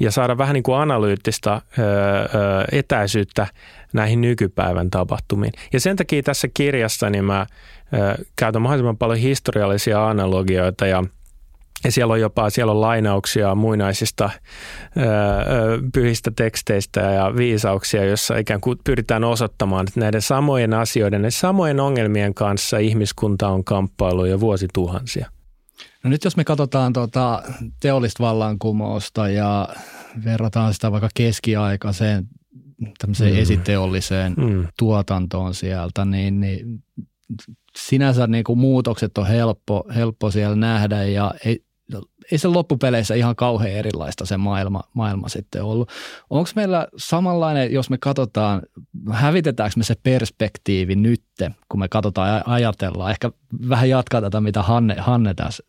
[0.00, 3.46] ja saada vähän niin kuin analyyttistä ö, ö, etäisyyttä
[3.92, 5.52] näihin nykypäivän tapahtumiin.
[5.72, 7.46] Ja sen takia tässä kirjassa niin mä
[8.36, 11.04] käytän mahdollisimman paljon historiallisia analogioita ja–
[11.84, 14.30] ja siellä on jopa siellä on lainauksia muinaisista
[14.96, 15.06] öö,
[15.94, 21.80] pyhistä teksteistä ja viisauksia, jossa ikään kuin pyritään osoittamaan, että näiden samojen asioiden ja samojen
[21.80, 25.30] ongelmien kanssa ihmiskunta on kamppailu jo vuosituhansia.
[26.04, 27.42] No nyt jos me katsotaan tuota
[27.80, 29.68] teollista vallankumousta ja
[30.24, 32.28] verrataan sitä vaikka keskiaikaiseen
[32.98, 33.38] tämmöiseen mm.
[33.38, 34.66] esiteolliseen mm.
[34.78, 36.82] tuotantoon sieltä, niin, niin
[37.76, 41.64] sinänsä niin kuin muutokset on helppo, helppo siellä nähdä ja ei,
[42.32, 45.90] ei se loppupeleissä ihan kauhean erilaista se maailma, maailma sitten ollut.
[46.30, 48.62] Onko meillä samanlainen, jos me katsotaan,
[49.10, 53.30] hävitetäänkö me se perspektiivi nytte, kun me katsotaan ja ajatellaan, ehkä
[53.68, 55.62] vähän jatkaa tätä, mitä Hanne, Hanne tässä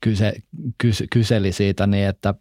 [0.00, 0.32] kyse,
[0.78, 2.34] kys, kyseli siitä, niin että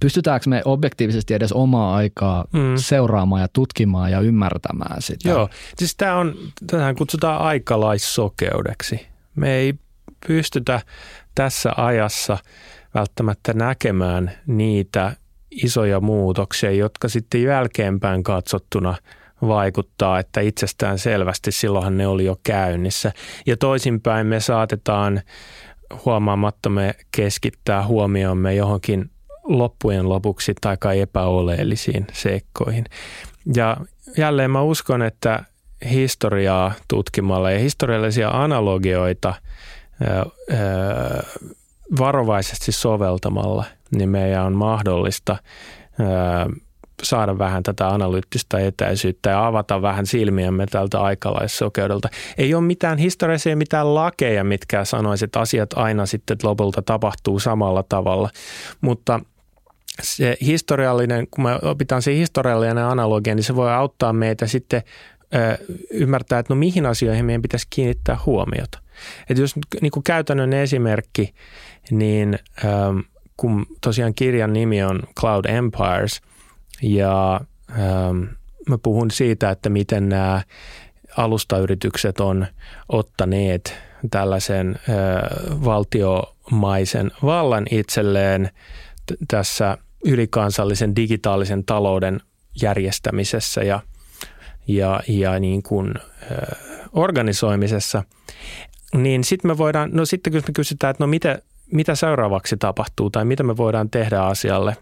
[0.00, 2.76] pystytäänkö me objektiivisesti edes omaa aikaa mm.
[2.76, 5.28] seuraamaan ja tutkimaan ja ymmärtämään sitä?
[5.28, 6.34] Joo, siis tämä on,
[6.66, 9.06] tähän kutsutaan aikalaissokeudeksi.
[9.34, 9.74] Me ei
[10.26, 10.80] pystytä
[11.34, 12.38] tässä ajassa
[12.94, 15.12] välttämättä näkemään niitä
[15.50, 18.94] isoja muutoksia, jotka sitten jälkeenpäin katsottuna
[19.42, 23.12] vaikuttaa, että itsestään selvästi silloinhan ne oli jo käynnissä.
[23.46, 25.20] Ja toisinpäin me saatetaan
[26.04, 29.10] huomaamatta me keskittää huomiomme johonkin
[29.44, 32.84] loppujen lopuksi aika epäoleellisiin seikkoihin.
[33.56, 33.76] Ja
[34.16, 35.44] jälleen mä uskon, että
[35.90, 39.34] historiaa tutkimalla ja historiallisia analogioita–
[41.98, 45.36] varovaisesti soveltamalla, niin meidän on mahdollista
[47.02, 52.08] saada vähän tätä analyyttistä etäisyyttä ja avata vähän silmiämme tältä aikalaissokeudelta.
[52.38, 57.82] Ei ole mitään historiassa, mitään lakeja, mitkä sanoisivat, että asiat aina sitten lopulta tapahtuu samalla
[57.88, 58.30] tavalla,
[58.80, 59.20] mutta
[60.02, 64.82] se historiallinen, kun me opitaan se historiallinen analogia, niin se voi auttaa meitä sitten
[65.90, 68.78] ymmärtää, että no mihin asioihin meidän pitäisi kiinnittää huomiota.
[69.30, 71.34] Että jos niin kuin käytännön esimerkki,
[71.90, 72.98] niin ähm,
[73.36, 76.20] kun tosiaan kirjan nimi on Cloud Empires
[76.82, 78.22] ja ähm,
[78.68, 80.42] mä puhun siitä, että miten nämä
[81.16, 82.46] alustayritykset on
[82.88, 83.74] ottaneet
[84.10, 84.94] tällaisen äh,
[85.64, 88.50] valtiomaisen vallan itselleen
[89.06, 92.20] t- tässä ylikansallisen digitaalisen talouden
[92.62, 93.80] järjestämisessä ja,
[94.66, 96.58] ja, ja niin kuin, äh,
[96.92, 98.04] organisoimisessa,
[98.96, 101.38] niin sitten me voidaan, no sitten kun me kysytään, että no mitä,
[101.72, 104.76] mitä seuraavaksi tapahtuu tai mitä me voidaan tehdä asialle,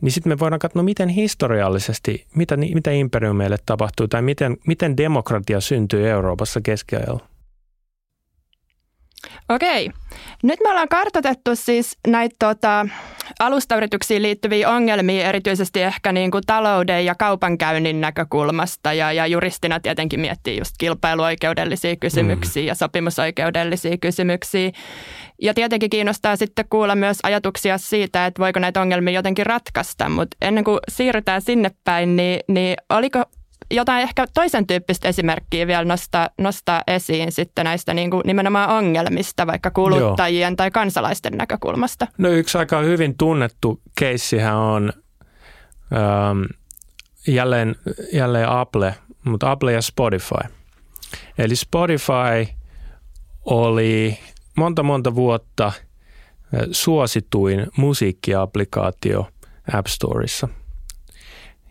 [0.00, 4.96] niin sitten me voidaan katsoa, no miten historiallisesti, mitä, mitä imperiumeille tapahtuu tai miten, miten
[4.96, 7.33] demokratia syntyy Euroopassa keskiajalla.
[9.48, 9.90] Okei.
[10.42, 12.86] Nyt me ollaan kartoitettu siis näitä tota,
[13.40, 20.20] alustayrityksiin liittyviä ongelmia erityisesti ehkä niin kuin talouden ja kaupankäynnin näkökulmasta ja, ja juristina tietenkin
[20.20, 22.66] miettii just kilpailuoikeudellisia kysymyksiä mm.
[22.66, 24.70] ja sopimusoikeudellisia kysymyksiä.
[25.42, 30.36] Ja tietenkin kiinnostaa sitten kuulla myös ajatuksia siitä, että voiko näitä ongelmia jotenkin ratkaista, mutta
[30.40, 33.24] ennen kuin siirrytään sinne päin, niin, niin oliko
[33.70, 39.46] jotain ehkä toisen tyyppistä esimerkkiä vielä nostaa, nostaa esiin sitten näistä niin kuin nimenomaan ongelmista,
[39.46, 40.56] vaikka kuluttajien Joo.
[40.56, 42.06] tai kansalaisten näkökulmasta?
[42.18, 44.92] No yksi aika hyvin tunnettu keissihän on
[45.92, 46.42] ähm,
[47.26, 47.76] jälleen,
[48.12, 50.48] jälleen Apple, mutta Apple ja Spotify.
[51.38, 52.54] Eli Spotify
[53.44, 54.18] oli
[54.56, 55.72] monta monta vuotta äh,
[56.70, 59.28] suosituin musiikkiaplikaatio
[59.72, 60.48] App Storeissa–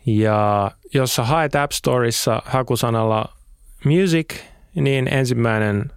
[0.06, 3.26] ja jos sä haet App Storeissa hakusanalla
[3.86, 4.36] music,
[4.76, 5.92] niin ensimmäinen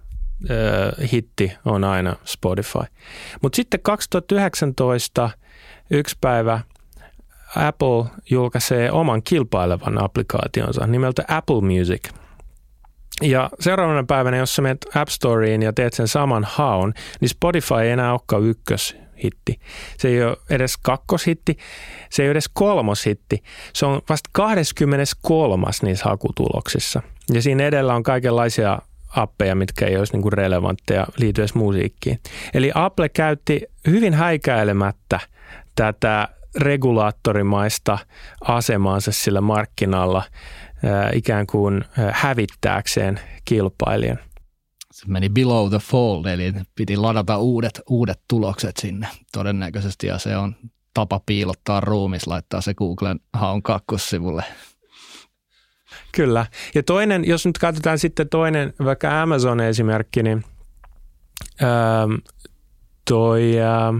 [0.51, 2.85] äh, hitti on aina Spotify.
[3.42, 5.31] Mutta sitten 2019
[5.90, 6.61] yksi päivä
[7.57, 12.09] Apple julkaisee oman kilpailevan applikaationsa nimeltä Apple Music.
[13.23, 17.75] Ja seuraavana päivänä, jos sä menet App Storeen ja teet sen saman haun, niin Spotify
[17.75, 19.61] ei enää olekaan ykkös hitti.
[19.98, 21.59] Se ei ole edes kakkoshitti,
[22.11, 23.42] se ei ole edes kolmoshitti.
[23.72, 25.66] Se on vasta 23.
[25.83, 27.02] niissä hakutuloksissa.
[27.33, 28.79] Ja siinä edellä on kaikenlaisia
[29.16, 32.20] appeja, mitkä ei olisi niin relevantteja liittyen musiikkiin.
[32.55, 35.20] Eli Apple käytti hyvin häikäilemättä
[35.74, 36.29] tätä
[36.61, 37.98] regulaattorimaista
[38.40, 40.22] asemaansa sillä markkinalla
[41.14, 44.18] ikään kuin hävittääkseen kilpailijan
[44.97, 50.37] se meni below the fold, eli piti ladata uudet, uudet tulokset sinne todennäköisesti, ja se
[50.37, 50.57] on
[50.95, 54.45] tapa piilottaa ruumis, laittaa se Googlen haun kakkossivulle.
[56.13, 56.47] Kyllä.
[56.75, 60.45] Ja toinen, jos nyt katsotaan sitten toinen, vaikka Amazon esimerkki, niin
[61.63, 62.15] ähm,
[63.09, 63.99] toi, ähm,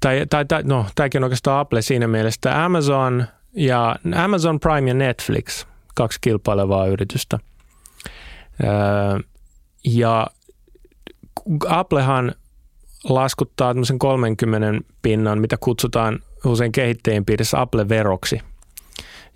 [0.00, 4.94] tai, tai, tai, no, tämäkin on oikeastaan Apple siinä mielessä, Amazon ja Amazon Prime ja
[4.94, 7.38] Netflix, kaksi kilpailevaa yritystä–
[9.84, 10.26] ja
[11.68, 12.34] Applehan
[13.04, 18.40] laskuttaa tämmöisen 30 pinnan, mitä kutsutaan usein kehittäjien piirissä Apple-veroksi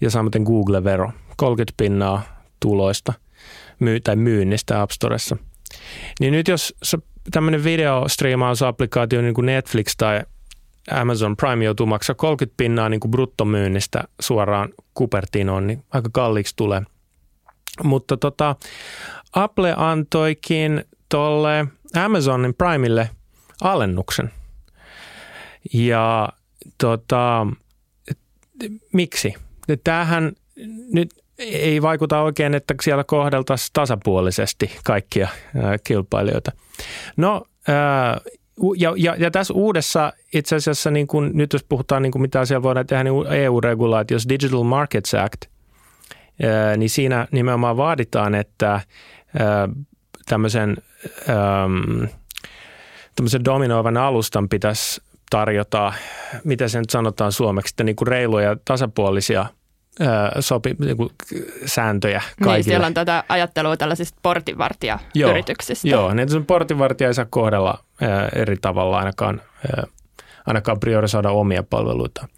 [0.00, 2.22] ja samaten Google-vero, 30 pinnaa
[2.60, 3.12] tuloista
[3.80, 5.36] myy- tai myynnistä App Storessa.
[6.20, 6.74] Niin nyt jos
[7.30, 10.22] tämmöinen videostriimausapplikaatio niin kuin Netflix tai
[10.90, 16.82] Amazon Prime joutuu maksaa 30 pinnaa niin kuin bruttomyynnistä suoraan Cupertinoon, niin aika kalliiksi tulee–
[17.82, 18.56] mutta tota,
[19.32, 23.10] Apple antoikin tuolle Amazonin Primelle
[23.62, 24.30] alennuksen.
[25.72, 26.28] Ja
[26.78, 27.46] tota,
[28.92, 29.34] miksi?
[29.84, 30.32] Tämähän
[30.92, 35.28] nyt ei vaikuta oikein, että siellä kohdeltaisiin tasapuolisesti kaikkia
[35.84, 36.52] kilpailijoita.
[37.16, 37.44] No,
[38.76, 42.44] ja, ja, ja tässä uudessa itse asiassa, niin kun, nyt jos puhutaan niin kuin mitä
[42.44, 45.44] siellä voidaan tehdä, niin EU-regulaatiossa Digital Markets Act–
[46.76, 48.80] niin siinä nimenomaan vaaditaan, että
[50.28, 50.76] tämmöisen,
[53.16, 55.92] tämmöisen dominoivan alustan pitäisi tarjota,
[56.44, 59.46] mitä sen sanotaan suomeksi, että niin kuin reiluja ja tasapuolisia
[60.40, 61.10] sopi, niin kuin
[61.66, 62.56] sääntöjä kaikille.
[62.56, 65.88] Niin, siellä on tätä ajattelua tällaisista portinvartijayrityksistä.
[65.88, 67.84] Joo, joo niin portinvartija ei saa kohdella
[68.34, 69.40] eri tavalla ainakaan,
[70.46, 72.28] ainakaan priorisoida omia palveluita.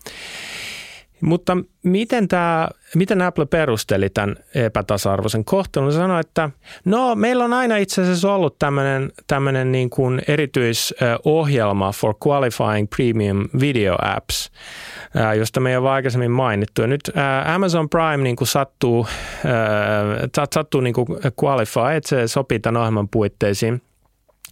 [1.20, 5.92] Mutta miten, tämä, miten Apple perusteli tämän epätasa-arvoisen kohtelun?
[5.92, 6.50] Se sanoi, että
[6.84, 13.48] no meillä on aina itse asiassa ollut tämmöinen, tämmöinen niin kuin erityisohjelma for qualifying premium
[13.60, 14.50] video apps,
[15.38, 16.80] josta me ei ole aikaisemmin mainittu.
[16.80, 17.12] Ja nyt
[17.54, 19.06] Amazon Prime niin kuin sattuu,
[20.54, 21.06] sattuu niin kuin
[21.44, 23.82] qualify, että se sopii tämän ohjelman puitteisiin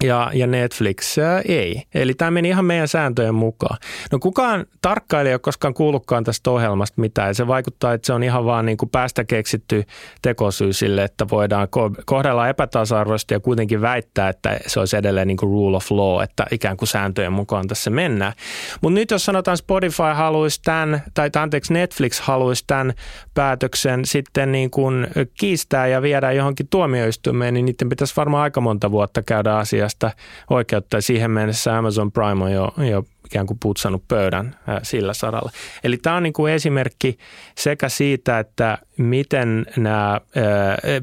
[0.02, 1.82] ja, ja Netflix ää, ei.
[1.94, 3.78] Eli tämä meni ihan meidän sääntöjen mukaan.
[4.12, 7.34] No kukaan tarkkailija ei ole koskaan kuullutkaan tästä ohjelmasta mitään.
[7.34, 9.84] Se vaikuttaa, että se on ihan vaan niin kuin päästä keksitty
[10.22, 11.68] tekosyy sille, että voidaan
[12.04, 16.46] kohdella epätasa-arvoisesti ja kuitenkin väittää, että se olisi edelleen niin kuin rule of law, että
[16.50, 18.32] ikään kuin sääntöjen mukaan tässä mennään.
[18.80, 22.94] Mutta nyt jos sanotaan Spotify haluaisi tämän, tai anteeksi Netflix haluaisi tämän
[23.34, 25.06] päätöksen sitten niin kuin
[25.38, 30.10] kiistää ja viedä johonkin tuomioistuimeen, niin niiden pitäisi varmaan aika monta vuotta käydä asiaa asiasta
[30.50, 31.00] oikeutta.
[31.00, 35.50] Siihen mennessä Amazon Prime on jo, jo ikään kuin putsannut pöydän sillä saralla.
[35.84, 37.18] Eli tämä on niin kuin esimerkki
[37.58, 40.20] sekä siitä, että miten nämä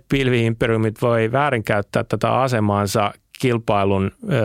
[0.09, 4.37] pilviimperiumit voi väärinkäyttää tätä asemaansa kilpailun ö,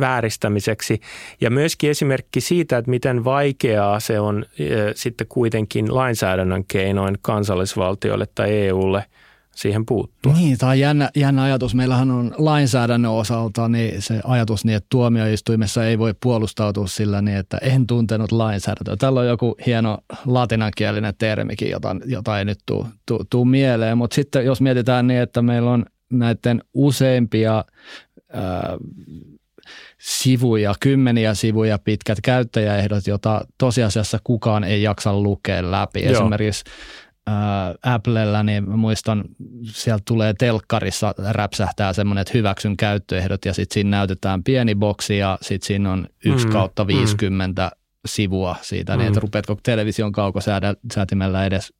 [0.00, 1.00] vääristämiseksi
[1.40, 8.26] ja myöskin esimerkki siitä, että miten vaikeaa se on ö, sitten kuitenkin lainsäädännön keinoin kansallisvaltiolle
[8.34, 9.04] tai EUlle–
[9.56, 10.32] siihen puuttua.
[10.32, 11.74] Niin, tämä on jännä, jännä ajatus.
[11.74, 17.36] Meillähän on lainsäädännön osalta niin se ajatus niin, että tuomioistuimessa ei voi puolustautua sillä niin,
[17.36, 18.96] että en tuntenut lainsäädäntöä.
[18.96, 23.98] Tällä on joku hieno latinankielinen termikin, jota, jota ei nyt tule tuu, tuu mieleen.
[23.98, 27.64] Mutta sitten jos mietitään niin, että meillä on näiden useimpia
[28.32, 28.76] ää,
[30.00, 36.02] sivuja, kymmeniä sivuja pitkät käyttäjäehdot, jota tosiasiassa kukaan ei jaksa lukea läpi.
[36.02, 36.12] Joo.
[36.12, 36.64] Esimerkiksi
[37.82, 39.24] Applella, niin mä muistan,
[39.64, 45.38] sieltä tulee telkkarissa, räpsähtää semmoinen, että hyväksyn käyttöehdot ja sitten siinä näytetään pieni boksi ja
[45.42, 47.80] sitten siinä on 1 mm, kautta 50 mm.
[48.06, 48.98] sivua siitä, mm.
[48.98, 49.22] niin että mm.
[49.22, 51.72] rupeatko television kaukosäätimellä edes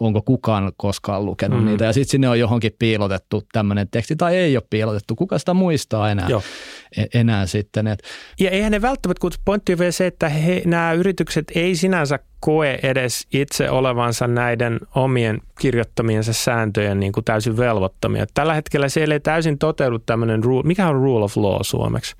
[0.00, 1.66] onko kukaan koskaan lukenut mm.
[1.66, 1.84] niitä.
[1.84, 5.16] Ja sitten sinne on johonkin piilotettu tämmöinen teksti, tai ei ole piilotettu.
[5.16, 6.42] Kuka sitä muistaa enää, Joo.
[6.96, 7.86] E- enää sitten.
[7.86, 8.02] Et.
[8.40, 12.18] Ja eihän ne välttämättä, kun pointti on vielä se, että he, nämä yritykset ei sinänsä
[12.40, 18.26] koe edes itse olevansa näiden omien kirjoittamiensa sääntöjen niin kuin täysin velvoittamia.
[18.34, 22.16] Tällä hetkellä siellä ei täysin toteudu tämmöinen, rule, mikä on rule of law suomeksi?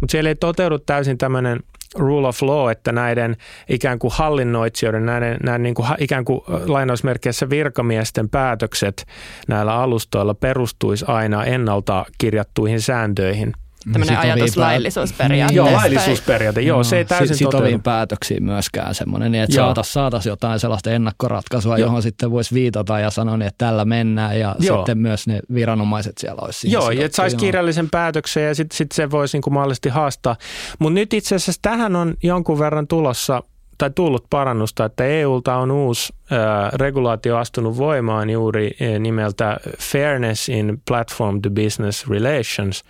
[0.00, 1.60] Mutta siellä ei toteudu täysin tämmöinen–
[1.94, 3.36] rule of law, että näiden
[3.68, 9.06] ikään kuin hallinnoitsijoiden, näiden, näiden niin kuin ikään kuin lainausmerkeissä virkamiesten päätökset
[9.48, 13.52] näillä alustoilla perustuisi aina ennalta kirjattuihin sääntöihin–
[13.92, 15.54] Tämmöinen ajatus laillisuusperiaate.
[15.54, 16.60] Joo, laillisuusperiaate.
[16.60, 20.90] Joo, no, se ei täysin sitoviin päätöksiin myöskään semmoinen, niin että saataisiin saatais jotain sellaista
[20.90, 21.86] ennakkoratkaisua, Joo.
[21.86, 24.76] johon sitten voisi viitata ja sanoa, niin, että tällä mennään ja Joo.
[24.76, 29.10] sitten myös ne viranomaiset siellä olisi Joo, että saisi kirjallisen päätöksen ja sitten sit se
[29.10, 30.36] voisi niin mahdollisesti haastaa.
[30.78, 33.42] Mutta nyt itse asiassa tähän on jonkun verran tulossa
[33.78, 40.82] tai tullut parannusta, että EUlta on uusi äh, regulaatio astunut voimaan juuri nimeltä Fairness in
[40.88, 42.84] Platform to Business Relations–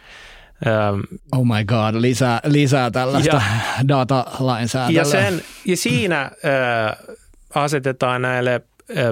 [1.32, 3.42] oh my god, lisää, lisää tällaista ja,
[3.88, 5.00] datalainsäädäntöä.
[5.00, 6.30] Ja, sen, ja siinä äh,
[7.54, 8.62] asetetaan näille äh,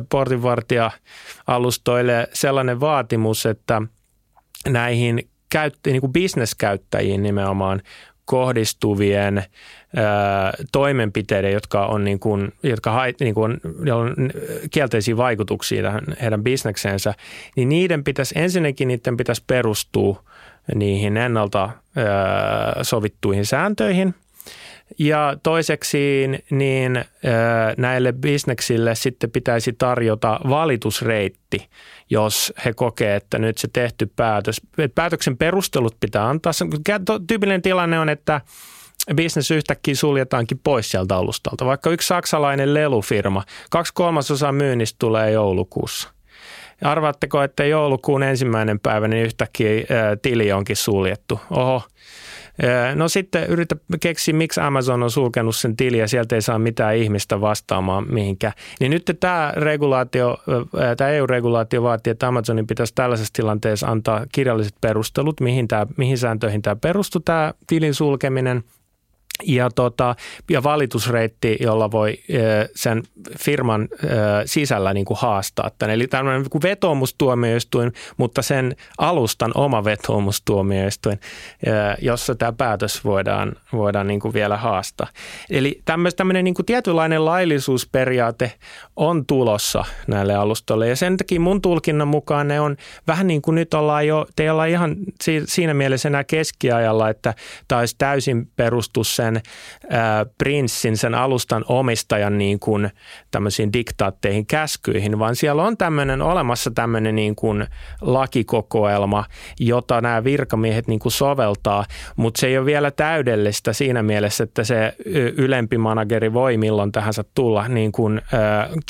[0.09, 3.83] portinvartija-alustoille sellainen vaatimus, että
[4.69, 7.83] näihin käyttä, niin kuin bisneskäyttäjiin nimenomaan
[8.25, 9.43] kohdistuvien ö,
[10.73, 13.61] toimenpiteiden, jotka on, niin kuin, jotka hait, niin kuin,
[13.95, 14.15] on
[14.71, 17.15] kielteisiä vaikutuksia tähän heidän bisnekseensä,
[17.57, 20.23] niin niiden pitäisi ensinnäkin niiden pitäisi perustua
[20.75, 21.71] niihin ennalta
[22.83, 24.15] sovittuihin sääntöihin.
[24.99, 27.05] Ja toiseksi niin
[27.77, 31.69] näille bisneksille sitten pitäisi tarjota valitusreitti,
[32.11, 34.61] jos he kokee, että nyt se tehty päätös,
[34.95, 36.53] päätöksen perustelut pitää antaa.
[37.27, 38.41] Tyypillinen tilanne on, että
[39.15, 41.67] bisnes yhtäkkiä suljetaankin pois sieltä alustalta.
[41.67, 46.09] Vaikka yksi saksalainen lelufirma, kaksi kolmasosaa myynnistä tulee joulukuussa–
[46.83, 49.69] Arvaatteko, että joulukuun ensimmäinen päivä niin yhtäkkiä
[50.23, 51.41] tili onkin suljettu?
[51.51, 51.83] Oho.
[52.95, 56.97] No sitten yritä keksiä, miksi Amazon on sulkenut sen tili ja sieltä ei saa mitään
[56.97, 58.53] ihmistä vastaamaan mihinkään.
[58.81, 60.39] Niin nyt tämä regulaatio,
[60.97, 66.63] tämä EU-regulaatio vaatii, että Amazonin pitäisi tällaisessa tilanteessa antaa kirjalliset perustelut, mihin, tämä, mihin sääntöihin
[66.63, 68.63] tämä perustuu, tämä tilin sulkeminen–
[69.43, 70.17] ja, tota,
[70.51, 72.19] ja valitusreitti, jolla voi
[72.75, 73.03] sen
[73.39, 73.89] firman
[74.47, 75.95] sisällä niin kuin haastaa tämän.
[75.95, 81.21] Eli tämmöinen niin vetoomustuomioistuin, mutta sen alustan oma vetoomustuomioistuin,
[82.01, 85.07] jossa tämä päätös voidaan, voidaan niin kuin vielä haastaa.
[85.51, 85.83] Eli
[86.17, 88.53] tämmöinen niin kuin tietynlainen laillisuusperiaate
[88.97, 93.55] on tulossa näille alustoille ja sen takia mun tulkinnan mukaan ne on vähän niin kuin
[93.55, 94.97] nyt ollaan jo, te ollaan ihan
[95.45, 97.35] siinä mielessä enää keskiajalla, että
[97.69, 99.41] tämä olisi täysin perustus sen
[99.91, 102.91] ää, prinssin, sen alustan omistajan niin kuin
[103.31, 107.67] tämmöisiin diktaatteihin, käskyihin, vaan siellä on tämmöinen olemassa tämmöinen niin kuin
[108.01, 109.25] lakikokoelma,
[109.61, 111.85] jota nämä virkamiehet niin kuin soveltaa,
[112.17, 114.95] mutta se ei ole vielä täydellistä siinä mielessä, että se
[115.37, 118.21] ylempi manageri voi milloin tahansa tulla, niin kuin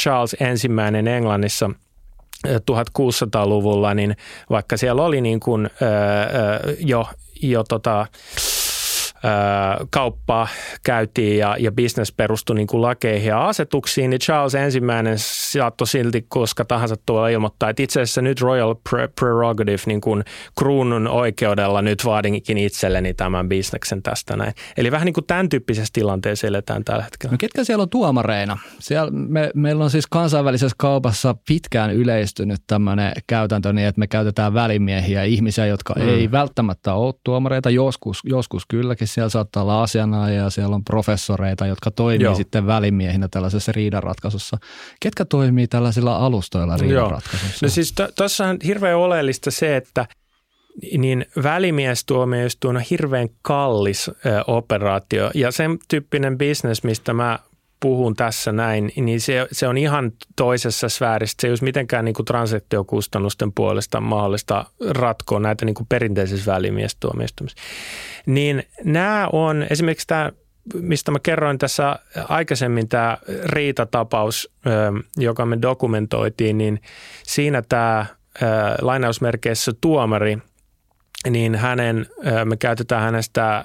[0.01, 1.70] Charles ensimmäinen Englannissa–
[2.49, 4.16] 1600-luvulla, niin
[4.51, 5.70] vaikka siellä oli niin kuin,
[6.78, 7.07] jo,
[7.43, 8.07] jo tota,
[9.91, 10.49] kauppaa
[10.83, 16.27] käytiin ja, ja business perustui niin kuin lakeihin ja asetuksiin, niin Charles ensimmäinen saattoi silti
[16.29, 18.75] koska tahansa tuolla ilmoittaa, että itse asiassa nyt royal
[19.20, 20.25] prerogative, niin kuin
[20.59, 24.53] kruunun oikeudella nyt vaadinkin itselleni tämän bisneksen tästä näin.
[24.77, 27.33] Eli vähän niin kuin tämän tyyppisessä tilanteessa eletään tällä hetkellä.
[27.33, 28.59] No ketkä siellä on tuomareina?
[28.79, 34.55] Siellä me, meillä on siis kansainvälisessä kaupassa pitkään yleistynyt tämmöinen käytäntö niin, että me käytetään
[34.55, 36.09] välimiehiä, ihmisiä, jotka mm.
[36.09, 41.67] ei välttämättä ole tuomareita, joskus, joskus kylläkin siellä saattaa olla asianaajia ja siellä on professoreita,
[41.67, 42.35] jotka toimii Joo.
[42.35, 44.59] sitten välimiehinä tällaisessa riidanratkaisussa.
[45.01, 47.67] Ketkä toimii tällaisilla alustoilla riidanratkaisussa?
[47.67, 50.07] No siis tuossa on hirveän oleellista se, että
[50.99, 54.13] niin välimiestuomioistuin on hirveän kallis ö,
[54.47, 57.39] operaatio ja sen tyyppinen bisnes, mistä mä
[57.83, 61.37] puhun tässä näin, niin se, se on ihan toisessa sfäärissä.
[61.41, 67.59] Se ei olisi mitenkään niin kuin transaktiokustannusten puolesta mahdollista ratkoa näitä niin kuin perinteisissä välimiestuomioistuimissa.
[68.26, 70.33] Niin nämä on esimerkiksi tämä
[70.74, 74.51] mistä mä kerroin tässä aikaisemmin, tämä riitatapaus,
[75.16, 76.80] joka me dokumentoitiin, niin
[77.22, 78.07] siinä tämä
[78.80, 80.39] lainausmerkeissä tuomari–
[81.31, 82.07] niin hänen,
[82.45, 83.64] me käytetään hänestä,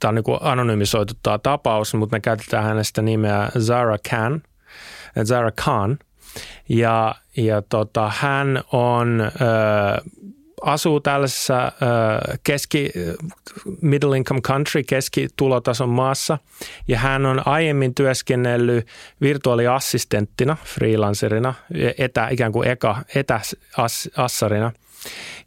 [0.00, 4.42] tämä on niin anonymisoitu tämä tapaus, mutta me käytetään hänestä nimeä Zara Khan,
[5.24, 5.98] Zara Khan,
[6.68, 9.30] ja, ja tota, hän on,
[10.62, 11.72] asuu tällaisessa
[12.44, 12.90] keski,
[13.80, 16.38] middle income country, keskitulotason maassa,
[16.88, 18.86] ja hän on aiemmin työskennellyt
[19.20, 21.54] virtuaaliassistenttina, freelancerina,
[21.98, 24.72] etä, ikään kuin eka, etäassarina–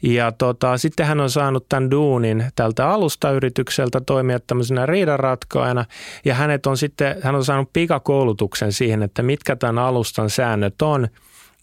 [0.01, 5.85] ja tota, sitten hän on saanut tämän duunin tältä alustayritykseltä toimia tämmöisenä riidanratkoajana
[6.25, 11.07] ja hänet on sitten, hän on saanut pikakoulutuksen siihen, että mitkä tämän alustan säännöt on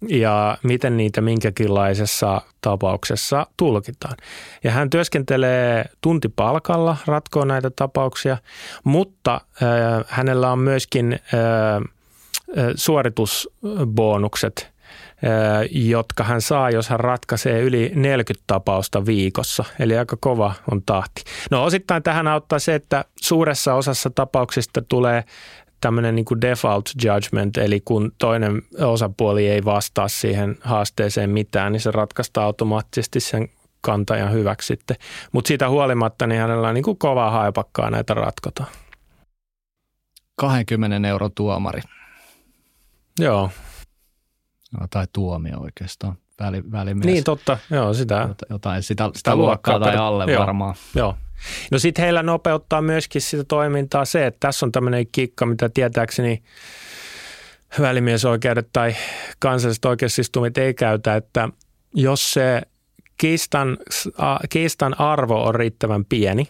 [0.08, 4.16] ja miten niitä minkäkinlaisessa tapauksessa tulkitaan.
[4.64, 8.36] Ja hän työskentelee tuntipalkalla, ratkoo näitä tapauksia,
[8.84, 11.18] mutta äh, hänellä on myöskin äh,
[12.76, 14.68] suoritusbonukset–
[15.70, 19.64] jotka hän saa, jos hän ratkaisee yli 40 tapausta viikossa.
[19.78, 21.24] Eli aika kova on tahti.
[21.50, 25.24] No osittain tähän auttaa se, että suuressa osassa tapauksista tulee
[25.80, 31.80] tämmöinen niin kuin default judgment, eli kun toinen osapuoli ei vastaa siihen haasteeseen mitään, niin
[31.80, 33.48] se ratkaistaan automaattisesti sen
[33.80, 34.96] kantajan hyväksi sitten.
[35.32, 38.68] Mutta siitä huolimatta, niin hänellä on niin kuin kovaa haipakkaa näitä ratkotaan.
[40.36, 41.80] 20 euro tuomari.
[43.20, 43.50] Joo,
[44.90, 47.06] tai tuomio oikeastaan, väli, välimies.
[47.06, 48.28] Niin totta, joo sitä.
[48.50, 50.74] Jotain sitä, sitä, sitä luokkaa, luokkaa tai alle joo, varmaan.
[50.94, 51.14] Joo.
[51.70, 56.42] No sitten heillä nopeuttaa myöskin sitä toimintaa se, että tässä on tämmöinen kikka, mitä tietääkseni
[57.80, 58.94] välimiesoikeudet tai
[59.38, 61.48] kansalliset oikeusistumit ei käytä, että
[61.94, 62.62] jos se
[63.16, 63.78] kiistan,
[64.48, 66.46] kiistan arvo on riittävän pieni,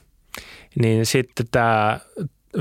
[0.81, 2.01] niin sitten tämä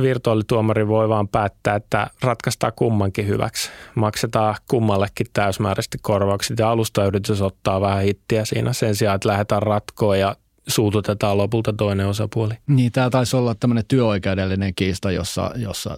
[0.01, 3.69] virtuaalituomari voi vaan päättää, että ratkaistaan kummankin hyväksi.
[3.95, 10.19] Maksetaan kummallekin täysmääräisesti korvaukset ja alustayritys ottaa vähän hittiä siinä sen sijaan, että lähdetään ratkoon
[10.19, 10.35] ja
[10.67, 12.53] suututetaan lopulta toinen osapuoli.
[12.67, 15.97] Niin, tämä taisi olla tämmöinen työoikeudellinen kiista, jossa, jossa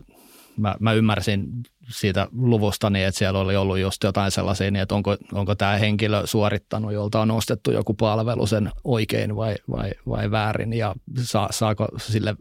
[0.58, 1.46] mä, mä ymmärsin
[1.90, 6.22] siitä luvustani, että siellä oli ollut just jotain sellaisia, niin että onko, onko tämä henkilö
[6.26, 11.88] suorittanut, jolta on ostettu joku palvelu sen oikein vai, vai, vai väärin ja saa, saako
[11.98, 12.36] sille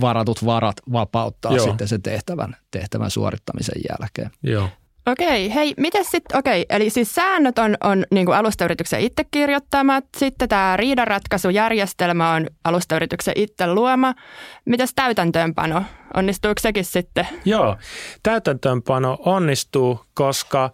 [0.00, 1.66] varatut varat vapauttaa Joo.
[1.66, 4.30] sitten sen tehtävän, tehtävän suorittamisen jälkeen.
[4.42, 4.68] Joo.
[5.06, 10.04] Okei, hei, miten sitten, okei, eli siis säännöt on, on niin kuin alustayrityksen itse kirjoittamat,
[10.16, 14.14] sitten tämä riidanratkaisujärjestelmä on alustayrityksen itse luoma.
[14.64, 17.28] Mitäs täytäntöönpano, onnistuuko sekin sitten?
[17.44, 17.76] Joo,
[18.22, 20.70] täytäntöönpano onnistuu, koska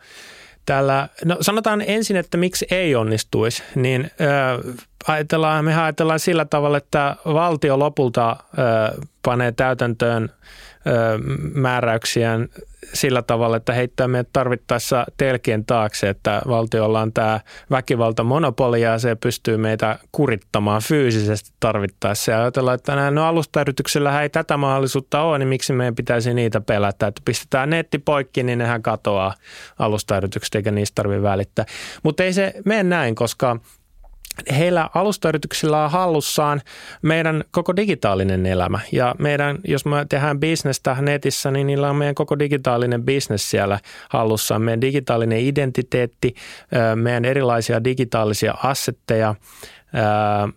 [0.66, 4.74] tällä, no sanotaan ensin, että miksi ei onnistuisi, niin äh,
[5.06, 8.36] ajatellaan, me ajatellaan sillä tavalla, että valtio lopulta äh,
[9.22, 10.92] panee täytäntöön äh,
[11.54, 12.48] määräyksiään
[12.95, 19.14] sillä tavalla, että heittää meidät tarvittaessa telkien taakse, että valtiolla on tämä väkivaltamonopoli ja se
[19.14, 22.32] pystyy meitä kurittamaan fyysisesti tarvittaessa.
[22.32, 26.61] Ja ajatellaan, että nämä no alustayrityksillä ei tätä mahdollisuutta ole, niin miksi meidän pitäisi niitä
[26.61, 29.34] pelätä, että pistetään netti poikki, niin nehän katoaa
[29.78, 31.64] alustayritykset eikä niistä tarvitse välittää.
[32.03, 33.57] Mutta ei se mene näin, koska
[34.59, 36.62] heillä alustayrityksillä on hallussaan
[37.03, 38.80] meidän koko digitaalinen elämä.
[38.93, 43.78] Ja meidän, jos me tehdään bisnestä netissä, niin niillä on meidän koko digitaalinen bisnes siellä
[44.11, 44.62] hallussaan.
[44.62, 46.34] Meidän digitaalinen identiteetti,
[46.95, 49.34] meidän erilaisia digitaalisia assetteja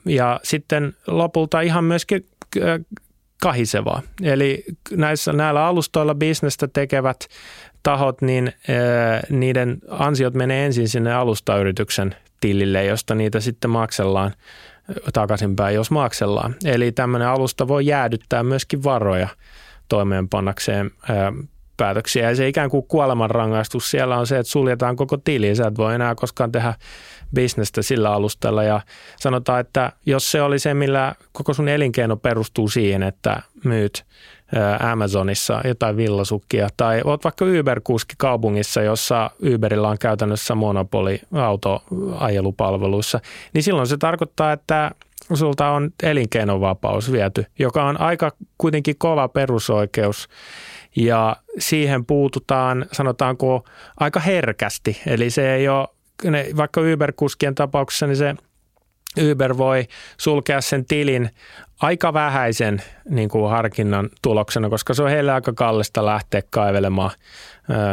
[0.05, 2.25] ja sitten lopulta ihan myöskin
[3.41, 4.01] kahisevaa.
[4.23, 7.27] Eli näissä, näillä alustoilla bisnestä tekevät
[7.83, 8.53] tahot, niin
[9.29, 14.33] niiden ansiot menee ensin sinne alustayrityksen tilille, josta niitä sitten maksellaan
[15.13, 16.55] takaisinpäin, jos maksellaan.
[16.65, 19.27] Eli tämmöinen alusta voi jäädyttää myöskin varoja
[19.89, 20.91] toimeenpannakseen
[21.77, 22.29] päätöksiä.
[22.29, 25.55] Ja se ikään kuin kuolemanrangaistus siellä on se, että suljetaan koko tili.
[25.55, 26.73] Sä et voi enää koskaan tehdä
[27.35, 28.63] bisnestä sillä alustalla.
[28.63, 28.81] Ja
[29.19, 34.05] sanotaan, että jos se oli se, millä koko sun elinkeino perustuu siihen, että myyt
[34.79, 36.69] Amazonissa jotain villasukkia.
[36.77, 43.19] Tai oot vaikka Uber-kuski kaupungissa, jossa Uberilla on käytännössä monopoli autoajelupalveluissa,
[43.53, 44.91] niin silloin se tarkoittaa, että
[45.33, 50.29] sulta on elinkeinovapaus viety, joka on aika kuitenkin kova perusoikeus.
[50.95, 53.65] Ja siihen puututaan, sanotaanko,
[53.99, 55.01] aika herkästi.
[55.07, 55.87] Eli se ei ole,
[56.57, 58.35] vaikka Uber-kuskien tapauksessa, niin se
[59.31, 59.87] Uber voi
[60.17, 61.29] sulkea sen tilin
[61.81, 67.11] aika vähäisen niin kuin harkinnan tuloksena, koska se on heille aika kallista lähteä kaivelemaan,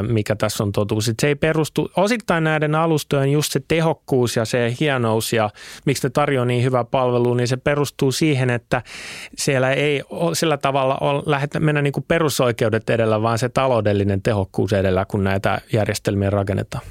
[0.08, 1.12] mikä tässä on totuus.
[1.20, 5.50] Se ei perustu, osittain näiden alustojen just se tehokkuus ja se hienous ja
[5.84, 8.82] miksi ne tarjoaa niin hyvää palvelua, niin se perustuu siihen, että
[9.38, 14.72] siellä ei sillä tavalla ole, lähdetä mennä niin kuin perusoikeudet edellä, vaan se taloudellinen tehokkuus
[14.72, 16.84] edellä, kun näitä järjestelmiä rakennetaan.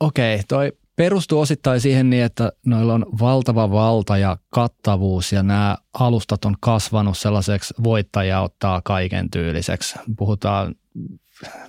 [0.00, 5.76] Okei, toi perustuu osittain siihen niin, että noilla on valtava valta ja kattavuus ja nämä
[5.94, 9.98] alustat on kasvanut sellaiseksi voittaja ottaa kaiken tyyliseksi.
[10.16, 10.74] Puhutaan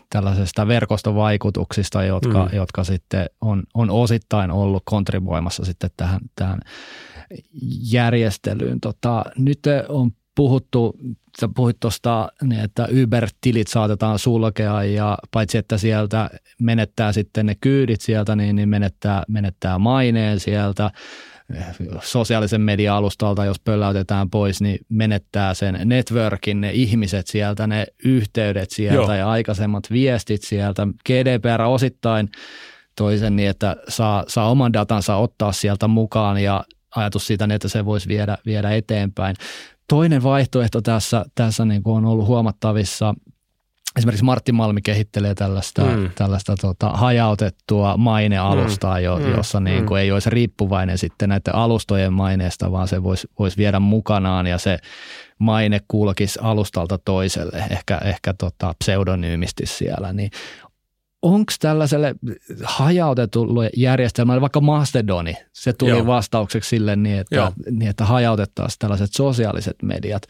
[0.10, 2.56] tällaisesta verkostovaikutuksista, jotka, mm.
[2.56, 6.60] jotka sitten on, on osittain ollut kontribuoimassa sitten tähän, tähän
[7.92, 8.80] järjestelyyn.
[8.82, 9.60] Tota, nyt
[9.90, 10.98] on puhuttu,
[11.40, 16.30] sä puhuit tuosta, niin että Uber-tilit saatetaan sulkea ja paitsi että sieltä
[16.60, 20.92] menettää sitten ne kyydit sieltä, niin, niin menettää, menettää maineen sieltä
[22.04, 28.96] sosiaalisen media-alustalta, jos pölläytetään pois, niin menettää sen networkin, ne ihmiset sieltä, ne yhteydet sieltä
[28.96, 29.14] Joo.
[29.14, 30.88] ja aikaisemmat viestit sieltä.
[31.06, 32.30] GDPR osittain
[32.96, 36.64] toisen niin, että saa, saa oman datansa ottaa sieltä mukaan ja
[36.96, 39.36] ajatus siitä, että se voisi viedä, viedä eteenpäin.
[39.92, 43.14] Toinen vaihtoehto tässä, tässä niin kuin on ollut huomattavissa
[43.98, 46.10] Esimerkiksi Martti Malmi kehittelee tällaista, mm.
[46.16, 49.32] tällaista tota, hajautettua mainealustaa, jo, mm.
[49.32, 50.02] jossa niin kuin mm.
[50.02, 54.78] ei olisi riippuvainen sitten näiden alustojen maineesta, vaan se voisi, voisi viedä mukanaan ja se
[55.40, 60.14] maine kulkisi alustalta toiselle, ehkä, ehkä tota, pseudonyymisti siellä.
[60.14, 60.32] Niin
[61.22, 62.16] onko tällaiselle
[62.64, 66.06] hajautetulle järjestelmälle, vaikka Mastodoni, se tuli Joo.
[66.06, 70.24] vastaukseksi sille niin, että, niin, että hajautettaisiin tällaiset sosiaaliset mediat.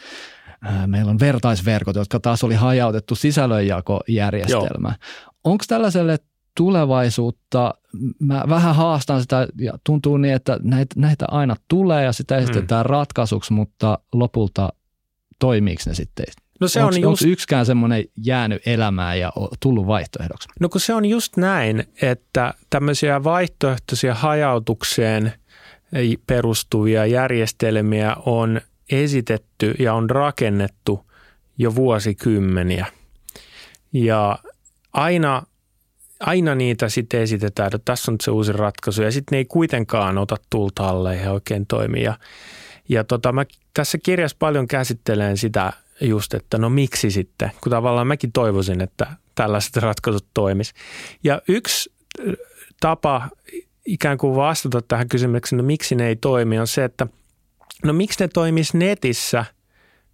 [0.87, 4.95] Meillä on vertaisverkot, jotka taas oli hajautettu sisällönjakojärjestelmä.
[5.43, 6.19] Onko tällaiselle
[6.57, 7.73] tulevaisuutta,
[8.19, 12.85] mä vähän haastan sitä ja tuntuu niin, että näitä, näitä aina tulee ja sitä esitetään
[12.85, 12.89] mm.
[12.89, 14.69] ratkaisuksi, mutta lopulta
[15.39, 16.25] toimiiko ne sitten
[16.61, 17.21] No se onko, on just...
[17.25, 20.49] yksikään semmoinen jäänyt elämään ja tullut vaihtoehdoksi?
[20.59, 25.33] No kun se on just näin, että tämmöisiä vaihtoehtoisia hajautukseen
[26.27, 31.11] perustuvia järjestelmiä on esitetty ja on rakennettu
[31.57, 32.85] jo vuosikymmeniä.
[33.93, 34.39] Ja
[34.93, 35.43] aina,
[36.19, 40.17] aina niitä sitten esitetään, että tässä on se uusi ratkaisu ja sitten ne ei kuitenkaan
[40.17, 42.03] ota tulta alle ja oikein toimi.
[42.03, 42.17] Ja,
[42.89, 48.07] ja tota, mä tässä kirjassa paljon käsittelen sitä just, että no miksi sitten, kun tavallaan
[48.07, 50.73] mäkin toivoisin, että tällaiset ratkaisut toimis.
[51.23, 51.93] Ja yksi
[52.79, 53.29] tapa
[53.85, 57.07] ikään kuin vastata tähän kysymykseen, no miksi ne ei toimi, on se, että
[57.83, 59.45] no miksi ne toimis netissä–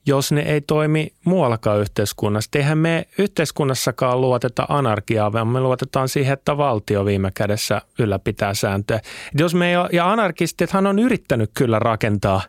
[0.08, 2.50] jos ne ei toimi muuallakaan yhteiskunnassa.
[2.56, 8.98] Eihän me yhteiskunnassakaan luoteta anarkiaa, vaan me luotetaan siihen, että valtio viime kädessä ylläpitää sääntöjä.
[9.34, 12.42] Et jos me ei ole, ja anarkistithan on yrittänyt kyllä rakentaa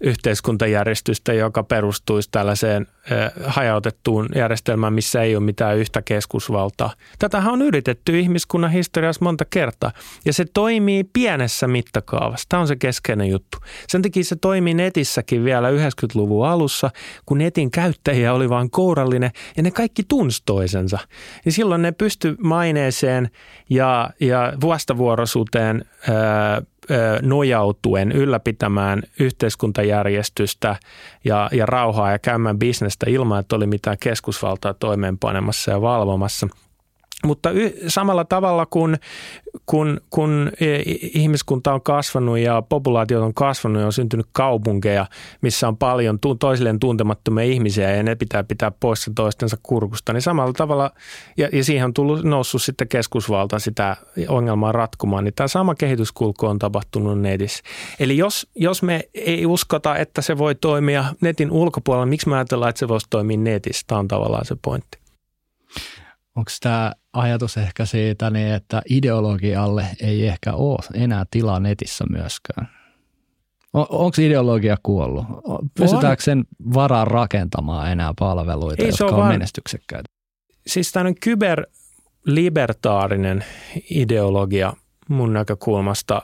[0.00, 2.86] yhteiskuntajärjestystä, joka perustuisi tällaiseen
[3.46, 6.94] hajautettuun järjestelmään, missä ei ole mitään yhtä keskusvaltaa.
[7.18, 9.92] Tätähän on yritetty ihmiskunnan historiassa monta kertaa
[10.24, 12.46] ja se toimii pienessä mittakaavassa.
[12.48, 13.58] Tämä on se keskeinen juttu.
[13.88, 16.89] Sen takia se toimii netissäkin vielä 90-luvun alussa,
[17.26, 20.98] kun netin käyttäjiä oli vain kourallinen ja ne kaikki tunsi toisensa.
[21.44, 23.30] Ja silloin ne pysty maineeseen
[23.70, 26.62] ja, ja vastavuoroisuuteen ää,
[27.22, 30.76] nojautuen ylläpitämään yhteiskuntajärjestystä
[31.24, 36.48] ja, ja rauhaa ja käymään bisnestä ilman, että oli mitään keskusvaltaa toimeenpanemassa ja valvomassa.
[37.26, 38.96] Mutta y- samalla tavalla kun,
[39.66, 40.52] kun, kun
[41.14, 45.06] ihmiskunta on kasvanut ja populaatiot on kasvanut ja on syntynyt kaupunkeja,
[45.42, 50.22] missä on paljon tu- toisilleen tuntemattomia ihmisiä ja ne pitää pitää poissa toistensa kurkusta, niin
[50.22, 50.90] samalla tavalla,
[51.36, 53.96] ja, ja siihen on tullut noussut sitten keskusvalta sitä
[54.28, 57.62] ongelmaa ratkomaan, niin tämä sama kehityskulku on tapahtunut netissä.
[58.00, 62.70] Eli jos, jos me ei uskota, että se voi toimia netin ulkopuolella, miksi me ajatellaan,
[62.70, 63.84] että se voisi toimia netissä?
[63.86, 64.98] Tämä on tavallaan se pointti.
[66.40, 72.68] Onko tämä ajatus ehkä siitä, niin että ideologialle ei ehkä ole enää tilaa netissä myöskään?
[73.72, 75.24] On, onko ideologia kuollut?
[75.74, 80.08] Pystytäänkö sen varaan rakentamaan enää palveluita, ei, jotka on, on menestyksekkäitä?
[80.66, 83.44] Siis tämmöinen kyberlibertaarinen
[83.90, 84.72] ideologia
[85.08, 86.22] mun näkökulmasta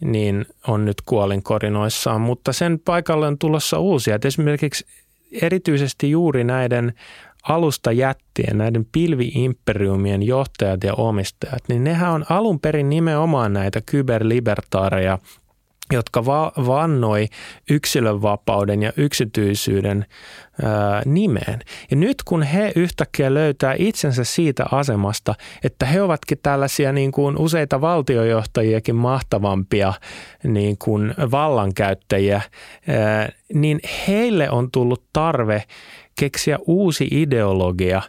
[0.00, 4.14] niin on nyt kuolinkorinoissaan, mutta sen paikalle on tulossa uusia.
[4.14, 4.86] Et esimerkiksi
[5.42, 6.92] erityisesti juuri näiden
[7.48, 15.18] alusta jättien, näiden pilviimperiumien johtajat ja omistajat, niin nehän on alun perin nimenomaan näitä kyberlibertaareja,
[15.92, 17.26] jotka va- vannoi
[17.70, 20.06] yksilönvapauden ja yksityisyyden
[20.62, 21.60] ää, nimeen.
[21.90, 25.34] Ja nyt kun he yhtäkkiä löytää itsensä siitä asemasta,
[25.64, 29.92] että he ovatkin tällaisia niin kuin useita valtiojohtajiakin mahtavampia
[30.44, 32.40] niin kuin vallankäyttäjiä,
[32.88, 35.64] ää, niin heille on tullut tarve
[36.18, 38.02] keksiä uusi ideologia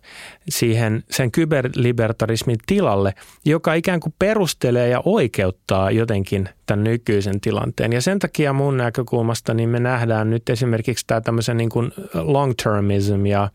[0.49, 3.13] siihen sen kyberlibertarismin tilalle,
[3.45, 7.93] joka ikään kuin perustelee ja oikeuttaa jotenkin tämän nykyisen tilanteen.
[7.93, 12.53] Ja sen takia mun näkökulmasta niin me nähdään nyt esimerkiksi tämä tämmöisen niin kuin long
[12.63, 13.49] termism ja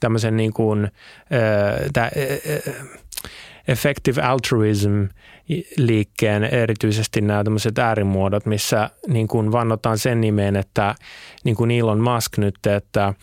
[0.00, 0.88] tämmöisen niin kuin,
[1.92, 2.10] tämä
[3.68, 5.04] effective altruism
[5.76, 10.94] liikkeen, erityisesti nämä tämmöiset äärimuodot, missä niin kuin vannotaan sen nimeen, että
[11.44, 13.14] niin kuin Elon Musk nyt, että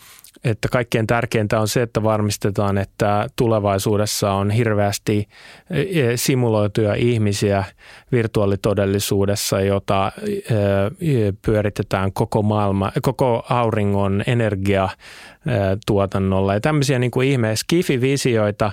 [0.43, 5.27] että kaikkein tärkeintä on se, että varmistetaan, että tulevaisuudessa on hirveästi
[5.69, 7.63] e, e, simuloituja ihmisiä
[8.11, 10.53] virtuaalitodellisuudessa, jota e,
[11.45, 14.89] pyöritetään koko maailma, koko auringon energia
[15.85, 16.53] tuotannolla.
[16.53, 18.71] Ja tämmöisiä niin kuin ihme skifi-visioita.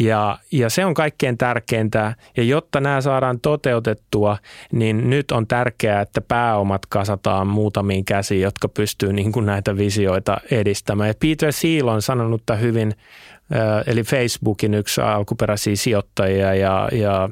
[0.00, 2.14] Ja, ja se on kaikkein tärkeintä.
[2.36, 4.38] Ja jotta nämä saadaan toteutettua,
[4.72, 10.36] niin nyt on tärkeää, että pääomat kasataan muutamiin käsiin, jotka pystyy niin kuin näitä visioita
[10.50, 11.08] edistämään.
[11.08, 12.94] Ja Peter Thiel on sanonut tämän hyvin,
[13.86, 17.28] eli Facebookin yksi alkuperäisiä sijoittajia ja, ja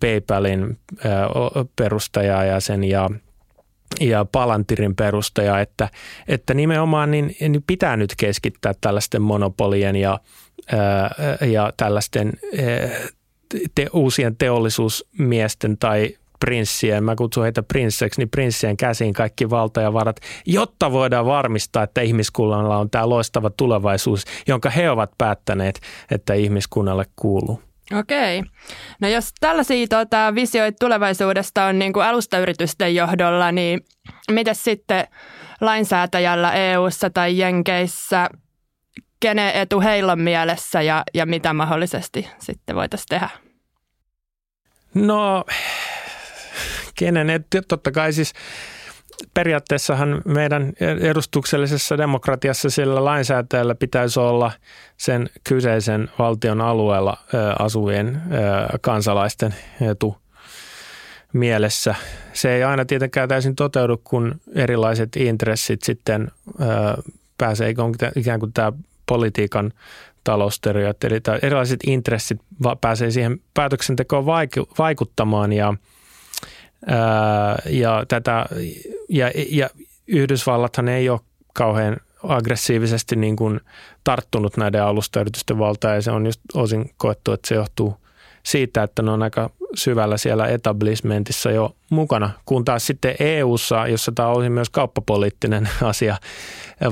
[0.00, 0.78] PayPalin
[1.76, 3.10] perustaja ja sen ja
[4.00, 5.88] ja Palantirin perustaja, että,
[6.28, 10.20] että nimenomaan niin, niin pitää nyt keskittää tällaisten monopolien ja,
[10.72, 12.90] ää, ja tällaisten ää,
[13.74, 19.92] te, uusien teollisuusmiesten tai prinssien, mä kutsun heitä prinsseiksi, niin prinssien käsiin kaikki valta ja
[19.92, 25.80] varat, jotta voidaan varmistaa, että ihmiskunnalla on tämä loistava tulevaisuus, jonka he ovat päättäneet,
[26.10, 27.65] että ihmiskunnalle kuuluu.
[27.92, 28.42] Okei.
[29.00, 33.80] No jos tällaisia tuota, visioita tulevaisuudesta on niin kuin alustayritysten johdolla, niin
[34.30, 35.06] miten sitten
[35.60, 38.30] lainsäätäjällä EU-ssa tai Jenkeissä,
[39.20, 43.28] kenen etu heillä on mielessä ja, ja mitä mahdollisesti sitten voitaisiin tehdä?
[44.94, 45.44] No,
[46.98, 47.58] kenen etu?
[47.68, 48.32] Totta kai siis
[49.34, 54.52] periaatteessahan meidän edustuksellisessa demokratiassa sillä lainsäätäjällä pitäisi olla
[54.96, 57.16] sen kyseisen valtion alueella
[57.58, 58.22] asuvien
[58.80, 60.16] kansalaisten etu
[61.32, 61.94] mielessä.
[62.32, 66.30] Se ei aina tietenkään täysin toteudu, kun erilaiset intressit sitten
[67.38, 67.74] pääsee
[68.16, 68.72] ikään kuin tämä
[69.06, 69.72] politiikan
[70.24, 72.40] talousteoriat, eli erilaiset intressit
[72.80, 74.26] pääsee siihen päätöksentekoon
[74.78, 75.74] vaikuttamaan ja–
[77.70, 78.46] ja, tätä,
[79.08, 79.70] ja, ja
[80.06, 81.20] Yhdysvallathan ei ole
[81.52, 83.60] kauhean aggressiivisesti niin kuin
[84.04, 87.96] tarttunut näiden alustayritysten valtaan ja se on just osin koettu, että se johtuu
[88.42, 94.12] siitä, että ne on aika syvällä siellä etablishmentissa jo mukana, kun taas sitten EU-ssa, jossa
[94.14, 96.16] tämä olisi myös kauppapoliittinen asia,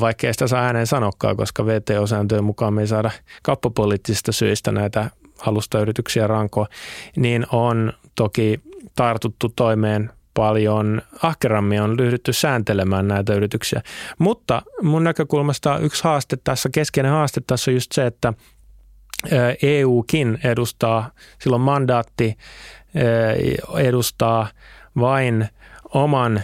[0.01, 3.11] vaikka ei sitä saa ääneen sanokkaan, koska VTO-sääntöjen mukaan me ei saada
[3.43, 5.11] kauppapoliittisista syistä näitä
[5.47, 6.67] alustayrityksiä rankoa,
[7.17, 8.61] niin on toki
[8.97, 13.83] tartuttu toimeen paljon ahkerammin on lyhdytty sääntelemään näitä yrityksiä.
[14.19, 18.33] Mutta mun näkökulmasta yksi haaste tässä, keskeinen haaste tässä on just se, että
[19.63, 22.37] EUkin edustaa, silloin mandaatti
[23.79, 24.49] edustaa
[25.01, 25.49] vain
[25.95, 26.43] oman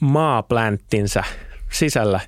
[0.00, 1.24] maaplänttinsä
[1.70, 2.20] sisällä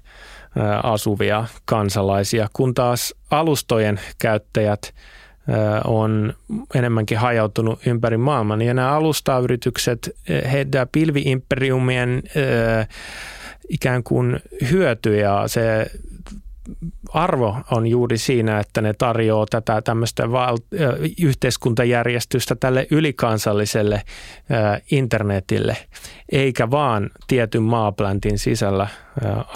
[0.83, 4.81] asuvia kansalaisia, kun taas alustojen käyttäjät–
[5.85, 6.35] on
[6.75, 8.63] enemmänkin hajautunut ympäri maailman.
[8.63, 10.17] Ja nämä alustayritykset,
[10.53, 12.23] heidän pilviimperiumien
[13.69, 14.41] ikään kuin
[14.71, 15.91] hyöty ja se
[17.13, 20.59] arvo on juuri siinä, että ne tarjoaa tätä tämmöistä val-
[21.23, 24.03] yhteiskuntajärjestystä tälle ylikansalliselle
[24.91, 25.77] internetille,
[26.33, 28.89] eikä vaan tietyn maapläntin sisällä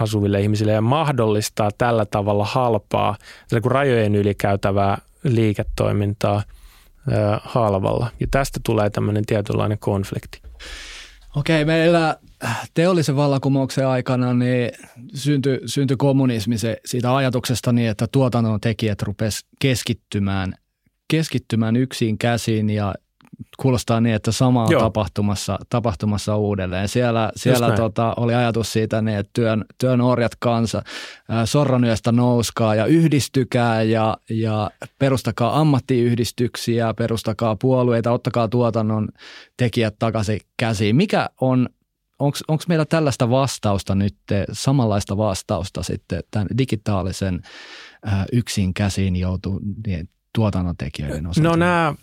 [0.01, 3.17] asuville ihmisille ja mahdollistaa tällä tavalla halpaa,
[3.65, 6.43] rajojen yli käytävää liiketoimintaa
[7.43, 8.11] halvalla.
[8.21, 10.43] Ja tästä tulee tämmöinen tietynlainen konflikti.
[11.37, 12.17] Okei, meillä
[12.75, 14.71] teollisen vallankumouksen aikana niin
[15.15, 20.55] syntyi, syntyi kommunismi se, siitä ajatuksesta niin, että tuotannon tekijät rupes keskittymään,
[21.09, 22.95] keskittymään yksin käsiin ja
[23.57, 26.89] kuulostaa niin, että sama on tapahtumassa, tapahtumassa uudelleen.
[26.89, 30.83] Siellä, siellä tota, oli ajatus siitä, niin, että työn, työn orjat kansa,
[31.45, 39.09] sorronyöstä nouskaa ja yhdistykää ja, ja perustakaa ammattiyhdistyksiä, perustakaa puolueita, ottakaa tuotannon
[39.57, 40.97] tekijät takaisin käsiin.
[40.97, 41.69] Mikä on
[42.19, 44.17] onko meillä tällaista vastausta nyt,
[44.53, 47.43] samanlaista vastausta sitten tämän digitaalisen
[48.33, 51.49] yksin käsiin joutuneen tuotannontekijöiden osalta?
[51.49, 51.95] No nämä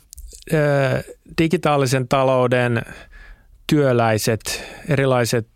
[1.38, 2.82] digitaalisen talouden
[3.68, 5.48] työläiset, erilaiset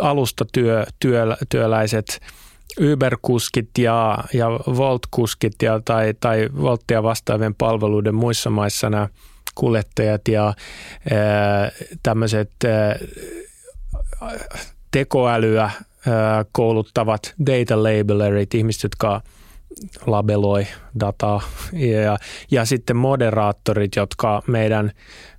[0.00, 2.20] alustatyöläiset,
[2.80, 9.08] Uber-kuskit ja, ja Volt-kuskit ja, tai, tai Volttia vastaavien palveluiden muissa maissa nämä
[9.54, 10.54] kuljettajat ja
[12.02, 12.50] tämmöiset
[14.90, 15.70] tekoälyä
[16.52, 19.20] kouluttavat data labelerit, ihmiset, jotka
[20.06, 20.66] labeloi
[21.00, 21.42] dataa
[21.72, 22.18] ja,
[22.50, 24.92] ja sitten moderaattorit, jotka meidän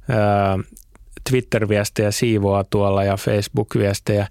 [0.09, 0.59] ää,
[1.29, 4.27] Twitter-viestejä siivoaa tuolla ja Facebook-viestejä,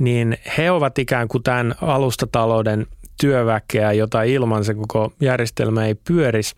[0.00, 2.86] niin he ovat ikään kuin tämän alustatalouden
[3.20, 6.54] työväkeä, jota ilman se koko järjestelmä ei pyörisi.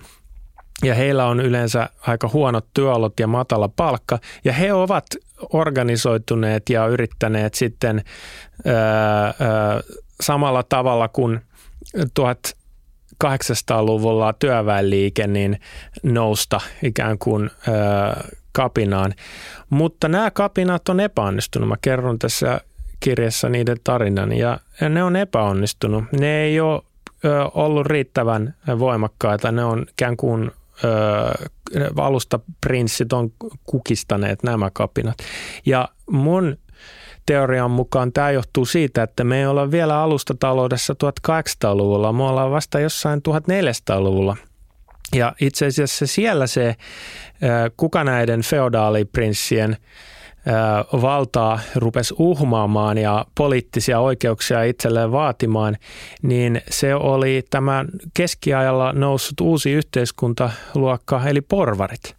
[0.84, 4.18] Ja heillä on yleensä aika huonot työolot ja matala palkka.
[4.44, 5.06] Ja he ovat
[5.52, 8.04] organisoituneet ja yrittäneet sitten
[8.64, 9.34] ää, ää,
[10.20, 11.40] samalla tavalla kuin
[13.24, 15.60] 1800-luvulla työväenliike niin
[16.02, 19.14] nousta ikään kuin ää, kapinaan.
[19.70, 21.68] Mutta nämä kapinat on epäonnistunut.
[21.68, 22.60] Mä kerron tässä
[23.00, 26.04] kirjassa niiden tarinan ja ne on epäonnistunut.
[26.12, 26.82] Ne ei ole
[27.54, 29.52] ollut riittävän voimakkaita.
[29.52, 30.50] Ne on ikään kuin
[31.96, 33.32] alustaprinssit on
[33.64, 35.18] kukistaneet nämä kapinat.
[35.66, 36.58] Ja mun
[37.28, 42.80] teorian mukaan tämä johtuu siitä, että me ei olla vielä alustataloudessa 1800-luvulla, me ollaan vasta
[42.80, 44.36] jossain 1400-luvulla.
[45.14, 46.76] Ja itse asiassa siellä se,
[47.76, 49.76] kuka näiden feodaaliprinssien
[51.02, 55.76] valtaa rupesi uhmaamaan ja poliittisia oikeuksia itselleen vaatimaan,
[56.22, 62.16] niin se oli tämä keskiajalla noussut uusi yhteiskuntaluokka, eli porvarit.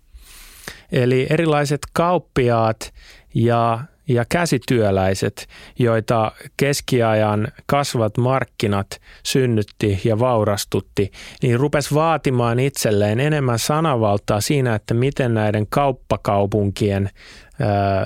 [0.91, 2.93] Eli erilaiset kauppiaat
[3.33, 3.79] ja
[4.09, 5.47] ja käsityöläiset,
[5.79, 8.87] joita keskiajan kasvat markkinat
[9.23, 17.09] synnytti ja vaurastutti, niin rupes vaatimaan itselleen enemmän sanavaltaa siinä, että miten näiden kauppakaupunkien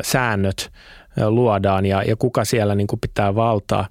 [0.03, 0.71] säännöt
[1.27, 3.87] luodaan ja, ja kuka siellä niin kuin pitää valtaa.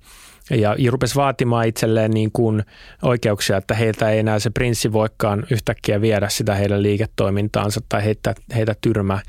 [0.53, 2.63] Ja, ja rupesi vaatimaan itselleen niin kuin
[3.03, 8.35] oikeuksia, että heiltä ei enää se prinssi voikaan yhtäkkiä viedä sitä heidän liiketoimintaansa tai heitä,
[8.57, 9.21] heitä tyrmää.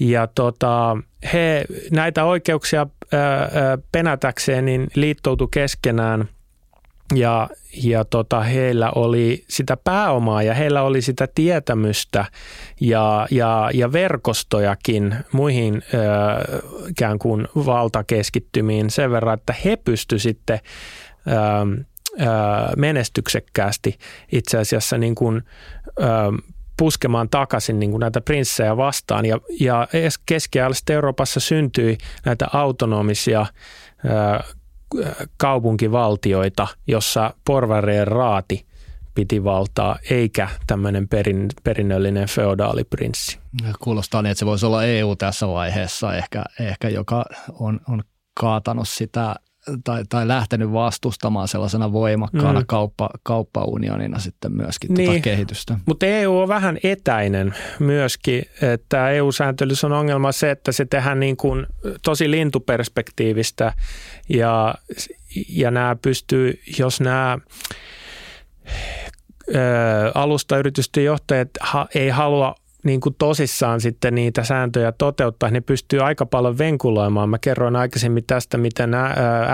[0.00, 0.96] Ja tota,
[1.32, 6.28] he näitä oikeuksia ää, penätäkseen niin liittoutu keskenään–
[7.14, 7.48] ja,
[7.82, 12.24] ja tota, heillä oli sitä pääomaa ja heillä oli sitä tietämystä
[12.80, 15.98] ja, ja, ja verkostojakin muihin ö,
[16.88, 20.58] ikään kuin valtakeskittymiin sen verran, että he pysty sitten
[21.26, 21.32] ö,
[22.20, 22.24] ö,
[22.76, 23.98] menestyksekkäästi
[24.32, 25.42] itse asiassa niin kuin,
[26.00, 26.04] ö,
[26.76, 29.26] puskemaan takaisin niin kuin näitä prinssejä vastaan.
[29.26, 29.88] Ja, ja
[30.26, 33.46] keskiajalla Euroopassa syntyi näitä autonomisia
[35.36, 38.66] kaupunkivaltioita, jossa porvareen raati
[39.14, 43.38] piti valtaa, eikä tämmöinen perin, perinnöllinen feodaaliprinssi.
[43.80, 47.24] Kuulostaa niin, että se voisi olla EU tässä vaiheessa ehkä, ehkä joka
[47.58, 48.02] on, on
[48.40, 49.34] kaatanut sitä
[49.84, 52.66] tai, tai lähtenyt vastustamaan sellaisena voimakkaana mm.
[52.66, 55.78] kauppa, kauppaunionina sitten myöskin niin, tuota kehitystä.
[55.86, 61.36] Mutta EU on vähän etäinen myöskin, että EU-sääntelyssä on ongelma se, että se tehdään niin
[61.36, 61.66] kuin
[62.04, 63.72] tosi lintuperspektiivistä
[64.28, 64.74] ja,
[65.48, 67.38] ja nämä pystyy, jos nämä
[70.14, 71.48] alustayritysten johtajat
[71.94, 72.54] ei halua
[72.84, 77.28] niin kuin tosissaan sitten niitä sääntöjä toteuttaa, ne pystyy aika paljon venkuloimaan.
[77.28, 78.94] Mä kerroin aikaisemmin tästä, miten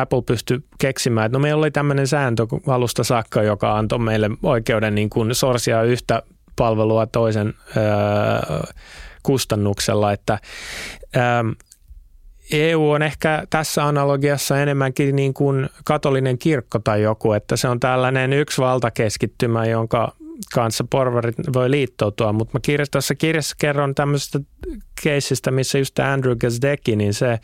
[0.00, 4.94] Apple pystyy keksimään, että no meillä oli tämmöinen sääntö alusta saakka, joka antoi meille oikeuden
[4.94, 6.22] niin kuin sorsia yhtä
[6.56, 7.54] palvelua toisen
[9.22, 10.38] kustannuksella, että
[12.52, 17.80] EU on ehkä tässä analogiassa enemmänkin niin kuin katolinen kirkko tai joku, että se on
[17.80, 20.12] tällainen yksi valtakeskittymä, jonka
[20.54, 24.40] kanssa porvarit voi liittoutua, mutta mä kirjassa, tässä kirjassa kerron tämmöisestä
[25.02, 27.38] keisistä, missä just Andrew Gazdecki, niin se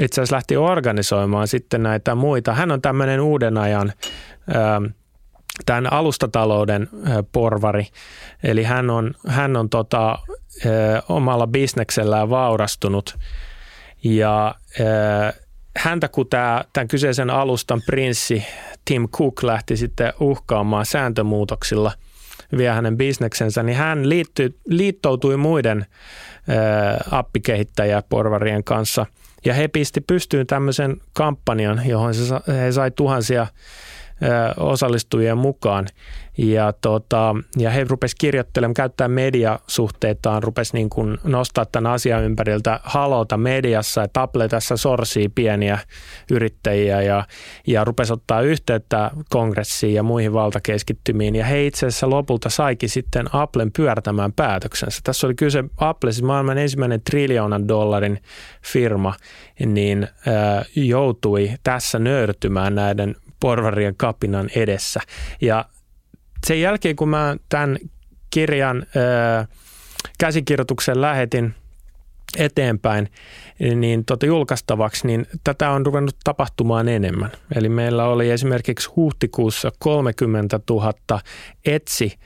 [0.00, 2.54] itse asiassa lähti organisoimaan sitten näitä muita.
[2.54, 3.92] Hän on tämmöinen uuden ajan
[4.56, 4.84] ähm,
[5.66, 7.86] tämän alustatalouden äh, porvari,
[8.42, 10.18] eli hän on, hän on tota,
[10.66, 13.18] äh, omalla bisneksellään vaurastunut
[14.04, 15.43] ja äh,
[15.76, 18.44] häntä kun tämä, tämän kyseisen alustan prinssi
[18.84, 21.92] Tim Cook lähti sitten uhkaamaan sääntömuutoksilla
[22.56, 25.86] vie hänen bisneksensä, niin hän liittyi, liittoutui muiden
[27.10, 29.06] appikehittäjäporvarien kanssa–
[29.44, 32.14] ja he pisti pystyyn tämmöisen kampanjan, johon
[32.46, 33.46] he sai tuhansia
[34.56, 35.86] osallistujia mukaan.
[36.38, 42.80] Ja, tota, ja he rupesivat kirjoittelemaan, käyttää mediasuhteitaan, rupesi niin kuin nostaa tämän asian ympäriltä
[42.82, 45.78] halota mediassa, että Apple tässä sorsii pieniä
[46.30, 47.24] yrittäjiä ja,
[47.66, 51.34] ja rupesi ottaa yhteyttä kongressiin ja muihin valtakeskittymiin.
[51.34, 55.00] Ja he itse asiassa lopulta saikin sitten Applen pyörtämään päätöksensä.
[55.04, 58.18] Tässä oli kyse Apple, siis maailman ensimmäinen triljoonan dollarin
[58.62, 59.14] firma,
[59.66, 65.00] niin äh, joutui tässä nöyrtymään näiden porvarien kapinan edessä.
[65.40, 65.64] Ja
[66.46, 67.78] sen jälkeen, kun mä tämän
[68.30, 69.46] kirjan ää,
[70.18, 71.54] käsikirjoituksen lähetin
[72.38, 73.08] eteenpäin
[73.74, 77.30] niin tota julkaistavaksi, niin tätä on ruvennut tapahtumaan enemmän.
[77.54, 81.20] Eli meillä oli esimerkiksi huhtikuussa 30 000
[81.64, 82.18] etsi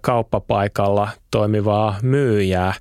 [0.00, 2.74] kauppapaikalla toimivaa myyjää,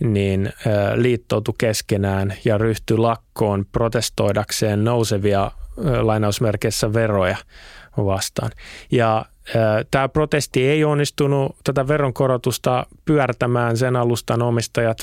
[0.00, 0.52] niin
[0.94, 7.36] liittoutu keskenään ja ryhtyi lakkoon protestoidakseen nousevia lainausmerkeissä veroja
[7.96, 8.50] vastaan.
[8.90, 9.24] Ja
[9.90, 13.76] Tämä protesti ei onnistunut tätä veronkorotusta pyörtämään.
[13.76, 14.98] Sen alustan omistajat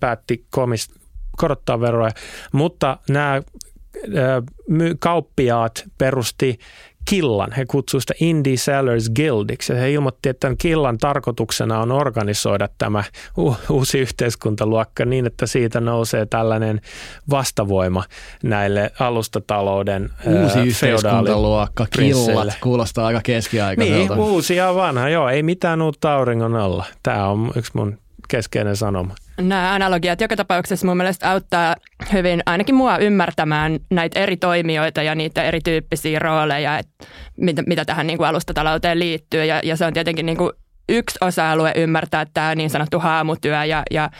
[0.00, 0.46] päätti
[1.36, 2.10] korottaa veroja,
[2.52, 3.42] mutta nämä
[4.98, 6.58] kauppiaat perusti
[7.08, 7.52] killan.
[7.52, 9.74] He kutsuivat sitä Indie Sellers Guildiksi.
[9.74, 13.04] He ilmoitti, että tämän killan tarkoituksena on organisoida tämä
[13.68, 16.80] uusi yhteiskuntaluokka niin, että siitä nousee tällainen
[17.30, 18.04] vastavoima
[18.42, 24.14] näille alustatalouden Uusi yhteiskuntaluokka, killat, kuulostaa aika keskiaikaiselta.
[24.14, 26.84] Niin, uusi ja vanha, joo, ei mitään uutta auringon alla.
[27.02, 27.98] Tämä on yksi mun
[28.28, 29.14] keskeinen sanoma.
[29.40, 31.76] Nämä analogiat joka tapauksessa mun mielestä auttaa
[32.12, 38.06] hyvin ainakin mua ymmärtämään näitä eri toimijoita ja niitä erityyppisiä rooleja, että mitä, mitä tähän
[38.06, 39.44] niin kuin alustatalouteen liittyy.
[39.44, 40.52] Ja, ja se on tietenkin niin kuin
[40.88, 44.10] yksi osa-alue ymmärtää tämä niin sanottu haamutyö ja, ja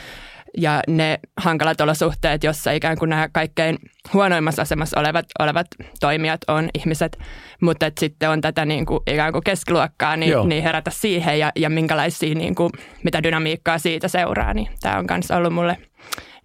[0.57, 3.77] ja ne hankalat olosuhteet, jossa ikään kuin nämä kaikkein
[4.13, 5.67] huonoimmassa asemassa olevat, olevat
[5.99, 7.19] toimijat on ihmiset,
[7.61, 11.69] mutta sitten on tätä niin kuin ikään kuin keskiluokkaa, niin, niin herätä siihen ja, ja
[11.69, 12.69] minkälaisia, niin kuin,
[13.03, 15.77] mitä dynamiikkaa siitä seuraa, niin tämä on myös ollut mulle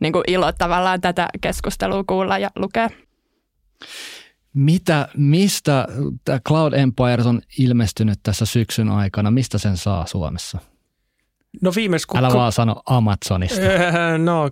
[0.00, 2.90] niin kuin ilo tavallaan tätä keskustelua kuulla ja lukea.
[4.54, 5.86] Mitä, mistä
[6.24, 9.30] tämä Cloud Empires on ilmestynyt tässä syksyn aikana?
[9.30, 10.58] Mistä sen saa Suomessa?
[11.62, 13.60] No viimeis, kun Älä vaan sano Amazonista.
[14.18, 14.50] No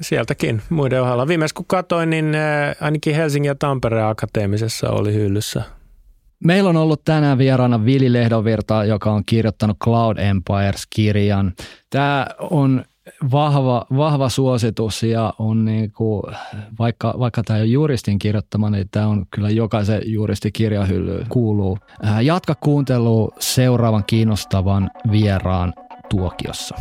[0.00, 1.28] sieltäkin muiden ohella.
[1.28, 2.32] Viimeis kun katsoin, niin
[2.80, 5.62] ainakin Helsingin ja Tampereen akateemisessa oli hyllyssä.
[6.44, 11.52] Meillä on ollut tänään vieraana Vili Lehdovirta, joka on kirjoittanut Cloud Empires-kirjan.
[11.90, 12.84] Tämä on
[13.32, 16.22] vahva, vahva suositus ja on niin kuin,
[16.78, 21.78] vaikka, vaikka tämä ei ole juristin kirjoittama, niin tämä on kyllä jokaisen juristin kirjahyllyyn kuuluu.
[22.22, 25.74] Jatka kuuntelua seuraavan kiinnostavan vieraan
[26.08, 26.74] tuokiossa.